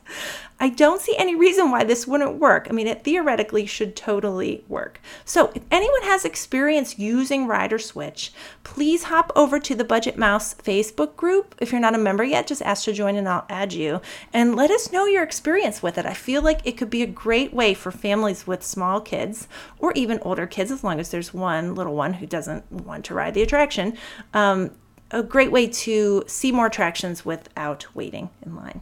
I 0.62 0.68
don't 0.68 1.00
see 1.00 1.16
any 1.16 1.34
reason 1.34 1.70
why 1.70 1.84
this 1.84 2.06
wouldn't 2.06 2.38
work. 2.38 2.66
I 2.68 2.74
mean, 2.74 2.86
it 2.86 3.02
theoretically 3.02 3.64
should 3.64 3.96
totally 3.96 4.62
work. 4.68 5.00
So, 5.24 5.50
if 5.54 5.62
anyone 5.70 6.02
has 6.02 6.26
experience 6.26 6.98
using 6.98 7.46
Rider 7.46 7.78
Switch, 7.78 8.30
please 8.62 9.04
hop 9.04 9.32
over 9.34 9.58
to 9.58 9.74
the 9.74 9.84
Budget 9.84 10.18
Mouse 10.18 10.52
Facebook 10.52 11.16
group. 11.16 11.54
If 11.62 11.72
you're 11.72 11.80
not 11.80 11.94
a 11.94 11.98
member 11.98 12.24
yet, 12.24 12.46
just 12.46 12.60
ask 12.60 12.84
to 12.84 12.92
join 12.92 13.16
and 13.16 13.26
I'll 13.26 13.46
add 13.48 13.72
you 13.72 14.02
and 14.34 14.54
let 14.54 14.70
us 14.70 14.92
know 14.92 15.06
your 15.06 15.22
experience 15.22 15.82
with 15.82 15.96
it. 15.96 16.04
I 16.04 16.12
feel 16.12 16.42
like 16.42 16.60
it 16.64 16.76
could 16.76 16.90
be 16.90 17.02
a 17.02 17.06
great 17.06 17.54
way 17.54 17.72
for 17.72 17.90
families 17.90 18.46
with 18.46 18.62
small 18.62 19.00
kids 19.00 19.48
or 19.78 19.92
even 19.94 20.18
older 20.20 20.46
kids, 20.46 20.70
as 20.70 20.84
long 20.84 21.00
as 21.00 21.10
there's 21.10 21.32
one 21.32 21.74
little 21.74 21.94
one 21.94 22.12
who 22.12 22.26
doesn't 22.26 22.70
want 22.70 23.06
to 23.06 23.14
ride 23.14 23.32
the 23.32 23.42
attraction. 23.42 23.96
Um, 24.34 24.72
a 25.10 25.22
great 25.22 25.50
way 25.50 25.66
to 25.66 26.24
see 26.26 26.52
more 26.52 26.66
attractions 26.66 27.24
without 27.24 27.86
waiting 27.94 28.30
in 28.44 28.56
line. 28.56 28.80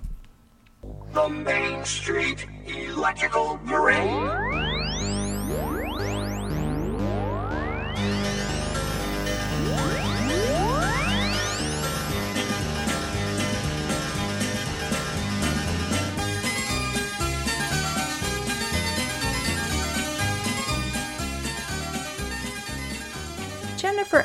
The 1.13 1.29
Main 1.29 1.85
Street 1.85 2.47
Electrical 2.67 3.59
Parade. 3.67 5.28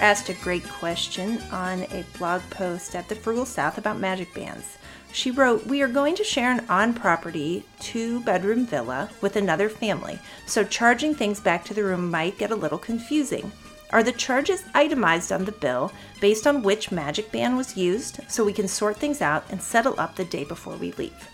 Asked 0.03 0.27
a 0.27 0.33
great 0.33 0.67
question 0.67 1.41
on 1.49 1.83
a 1.83 2.03
blog 2.17 2.41
post 2.49 2.93
at 2.93 3.07
the 3.07 3.15
Frugal 3.15 3.45
South 3.45 3.77
about 3.77 4.01
magic 4.01 4.33
bands. 4.33 4.77
She 5.13 5.31
wrote, 5.31 5.65
We 5.65 5.81
are 5.81 5.87
going 5.87 6.13
to 6.15 6.25
share 6.25 6.51
an 6.51 6.65
on 6.67 6.93
property 6.93 7.63
two 7.79 8.19
bedroom 8.25 8.65
villa 8.65 9.09
with 9.21 9.37
another 9.37 9.69
family, 9.69 10.19
so 10.45 10.65
charging 10.65 11.15
things 11.15 11.39
back 11.39 11.63
to 11.65 11.73
the 11.73 11.85
room 11.85 12.11
might 12.11 12.37
get 12.37 12.51
a 12.51 12.55
little 12.55 12.77
confusing. 12.77 13.49
Are 13.91 14.03
the 14.03 14.11
charges 14.11 14.65
itemized 14.73 15.31
on 15.31 15.45
the 15.45 15.53
bill 15.53 15.93
based 16.19 16.45
on 16.47 16.63
which 16.63 16.91
magic 16.91 17.31
band 17.31 17.55
was 17.55 17.77
used 17.77 18.19
so 18.27 18.43
we 18.43 18.51
can 18.51 18.67
sort 18.67 18.97
things 18.97 19.21
out 19.21 19.45
and 19.49 19.63
settle 19.63 19.97
up 19.97 20.17
the 20.17 20.25
day 20.25 20.43
before 20.43 20.75
we 20.75 20.91
leave? 20.93 21.29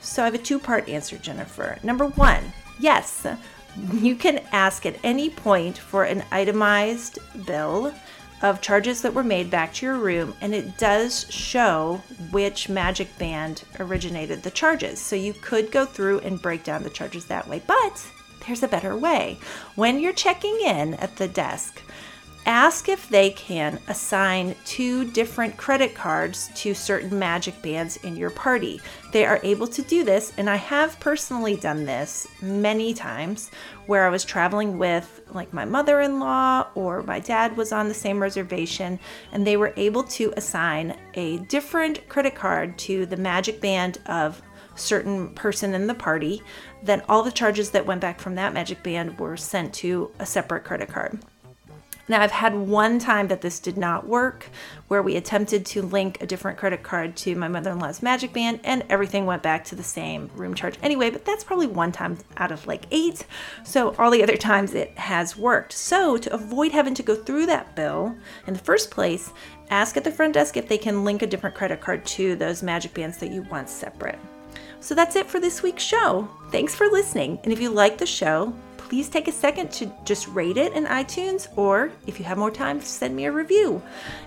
So 0.00 0.22
I 0.22 0.26
have 0.26 0.34
a 0.34 0.38
two 0.38 0.60
part 0.60 0.88
answer, 0.88 1.18
Jennifer. 1.18 1.80
Number 1.82 2.06
one, 2.06 2.52
yes, 2.78 3.26
you 3.92 4.14
can 4.16 4.38
ask 4.52 4.86
at 4.86 4.98
any 5.02 5.30
point 5.30 5.78
for 5.78 6.04
an 6.04 6.24
itemized 6.30 7.18
bill 7.46 7.92
of 8.42 8.60
charges 8.60 9.00
that 9.02 9.14
were 9.14 9.24
made 9.24 9.50
back 9.50 9.72
to 9.72 9.86
your 9.86 9.96
room, 9.96 10.34
and 10.40 10.54
it 10.54 10.76
does 10.76 11.30
show 11.30 12.02
which 12.30 12.68
magic 12.68 13.16
band 13.18 13.64
originated 13.80 14.42
the 14.42 14.50
charges. 14.50 15.00
So 15.00 15.16
you 15.16 15.32
could 15.32 15.70
go 15.70 15.86
through 15.86 16.20
and 16.20 16.42
break 16.42 16.62
down 16.62 16.82
the 16.82 16.90
charges 16.90 17.24
that 17.26 17.48
way. 17.48 17.62
But 17.66 18.06
there's 18.46 18.62
a 18.62 18.68
better 18.68 18.96
way. 18.96 19.38
When 19.76 19.98
you're 19.98 20.12
checking 20.12 20.58
in 20.60 20.94
at 20.94 21.16
the 21.16 21.28
desk, 21.28 21.80
ask 22.46 22.88
if 22.88 23.08
they 23.08 23.30
can 23.30 23.78
assign 23.88 24.54
two 24.64 25.10
different 25.10 25.56
credit 25.56 25.94
cards 25.94 26.50
to 26.54 26.74
certain 26.74 27.18
magic 27.18 27.60
bands 27.62 27.96
in 27.98 28.16
your 28.16 28.30
party. 28.30 28.80
They 29.12 29.24
are 29.24 29.40
able 29.42 29.66
to 29.68 29.82
do 29.82 30.04
this, 30.04 30.32
and 30.36 30.50
I 30.50 30.56
have 30.56 31.00
personally 31.00 31.56
done 31.56 31.84
this 31.84 32.26
many 32.42 32.92
times 32.92 33.50
where 33.86 34.06
I 34.06 34.10
was 34.10 34.24
traveling 34.24 34.78
with 34.78 35.22
like 35.32 35.52
my 35.52 35.64
mother 35.64 36.00
in 36.00 36.20
law 36.20 36.66
or 36.74 37.02
my 37.02 37.20
dad 37.20 37.56
was 37.56 37.72
on 37.72 37.88
the 37.88 37.94
same 37.94 38.20
reservation, 38.20 38.98
and 39.32 39.46
they 39.46 39.56
were 39.56 39.72
able 39.76 40.04
to 40.04 40.32
assign 40.36 40.96
a 41.14 41.38
different 41.38 42.08
credit 42.08 42.34
card 42.34 42.78
to 42.78 43.06
the 43.06 43.16
magic 43.16 43.60
band 43.60 43.98
of 44.06 44.40
certain 44.76 45.32
person 45.34 45.72
in 45.72 45.86
the 45.86 45.94
party 45.94 46.42
then 46.82 47.00
all 47.08 47.22
the 47.22 47.30
charges 47.30 47.70
that 47.70 47.86
went 47.86 48.00
back 48.00 48.18
from 48.18 48.34
that 48.34 48.52
magic 48.52 48.82
band 48.82 49.16
were 49.20 49.36
sent 49.36 49.72
to 49.72 50.10
a 50.18 50.26
separate 50.26 50.64
credit 50.64 50.88
card 50.88 51.18
now, 52.06 52.20
I've 52.20 52.32
had 52.32 52.54
one 52.54 52.98
time 52.98 53.28
that 53.28 53.40
this 53.40 53.58
did 53.58 53.78
not 53.78 54.06
work 54.06 54.50
where 54.88 55.02
we 55.02 55.16
attempted 55.16 55.64
to 55.66 55.80
link 55.80 56.20
a 56.20 56.26
different 56.26 56.58
credit 56.58 56.82
card 56.82 57.16
to 57.16 57.34
my 57.34 57.48
mother 57.48 57.70
in 57.70 57.78
law's 57.78 58.02
Magic 58.02 58.32
Band 58.34 58.60
and 58.62 58.84
everything 58.90 59.24
went 59.24 59.42
back 59.42 59.64
to 59.64 59.74
the 59.74 59.82
same 59.82 60.30
room 60.34 60.54
charge 60.54 60.76
anyway, 60.82 61.08
but 61.08 61.24
that's 61.24 61.44
probably 61.44 61.66
one 61.66 61.92
time 61.92 62.18
out 62.36 62.52
of 62.52 62.66
like 62.66 62.84
eight. 62.90 63.24
So, 63.64 63.94
all 63.94 64.10
the 64.10 64.22
other 64.22 64.36
times 64.36 64.74
it 64.74 64.96
has 64.98 65.36
worked. 65.36 65.72
So, 65.72 66.18
to 66.18 66.34
avoid 66.34 66.72
having 66.72 66.94
to 66.94 67.02
go 67.02 67.14
through 67.14 67.46
that 67.46 67.74
bill 67.74 68.14
in 68.46 68.52
the 68.52 68.60
first 68.60 68.90
place, 68.90 69.32
ask 69.70 69.96
at 69.96 70.04
the 70.04 70.12
front 70.12 70.34
desk 70.34 70.58
if 70.58 70.68
they 70.68 70.78
can 70.78 71.04
link 71.04 71.22
a 71.22 71.26
different 71.26 71.56
credit 71.56 71.80
card 71.80 72.04
to 72.04 72.36
those 72.36 72.62
Magic 72.62 72.92
Bands 72.92 73.16
that 73.18 73.30
you 73.30 73.42
want 73.44 73.70
separate. 73.70 74.18
So, 74.80 74.94
that's 74.94 75.16
it 75.16 75.26
for 75.26 75.40
this 75.40 75.62
week's 75.62 75.82
show. 75.82 76.28
Thanks 76.50 76.74
for 76.74 76.86
listening. 76.88 77.38
And 77.44 77.52
if 77.52 77.60
you 77.60 77.70
like 77.70 77.96
the 77.96 78.04
show, 78.04 78.54
please 78.88 79.08
take 79.08 79.28
a 79.28 79.32
second 79.32 79.72
to 79.72 79.92
just 80.04 80.28
rate 80.28 80.56
it 80.56 80.72
in 80.74 80.84
iTunes, 80.84 81.48
or 81.56 81.90
if 82.06 82.18
you 82.18 82.24
have 82.24 82.38
more 82.38 82.50
time, 82.50 82.80
send 82.80 83.16
me 83.16 83.24
a 83.24 83.32
review. 83.32 83.82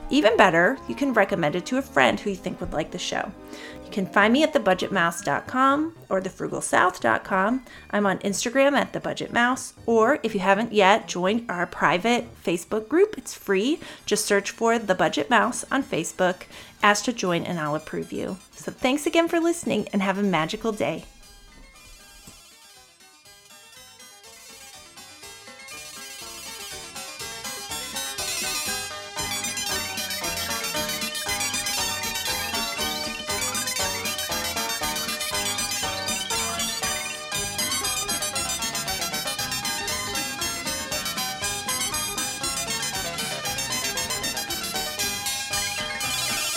Even 0.09 0.35
better, 0.37 0.77
you 0.87 0.95
can 0.95 1.13
recommend 1.13 1.55
it 1.55 1.65
to 1.67 1.77
a 1.77 1.81
friend 1.81 2.19
who 2.19 2.31
you 2.31 2.35
think 2.35 2.59
would 2.59 2.73
like 2.73 2.91
the 2.91 2.97
show. 2.97 3.31
You 3.85 3.91
can 3.91 4.05
find 4.05 4.33
me 4.33 4.43
at 4.43 4.53
thebudgetmouse.com 4.53 5.95
or 6.09 6.21
thefrugalsouth.com. 6.21 7.65
I'm 7.91 8.05
on 8.05 8.19
Instagram 8.19 8.73
at 8.73 8.91
thebudgetmouse, 8.91 9.73
or 9.85 10.19
if 10.23 10.33
you 10.33 10.41
haven't 10.41 10.73
yet, 10.73 11.07
join 11.07 11.45
our 11.47 11.65
private 11.65 12.25
Facebook 12.43 12.89
group. 12.89 13.15
It's 13.17 13.33
free. 13.33 13.79
Just 14.05 14.25
search 14.25 14.51
for 14.51 14.77
The 14.77 14.95
Budget 14.95 15.29
Mouse 15.29 15.63
on 15.71 15.83
Facebook. 15.83 16.43
Ask 16.83 17.05
to 17.05 17.13
join, 17.13 17.43
and 17.43 17.59
I'll 17.59 17.75
approve 17.75 18.11
you. 18.11 18.37
So 18.51 18.71
thanks 18.71 19.05
again 19.05 19.27
for 19.27 19.39
listening, 19.39 19.87
and 19.93 20.01
have 20.01 20.17
a 20.17 20.23
magical 20.23 20.71
day. 20.71 21.05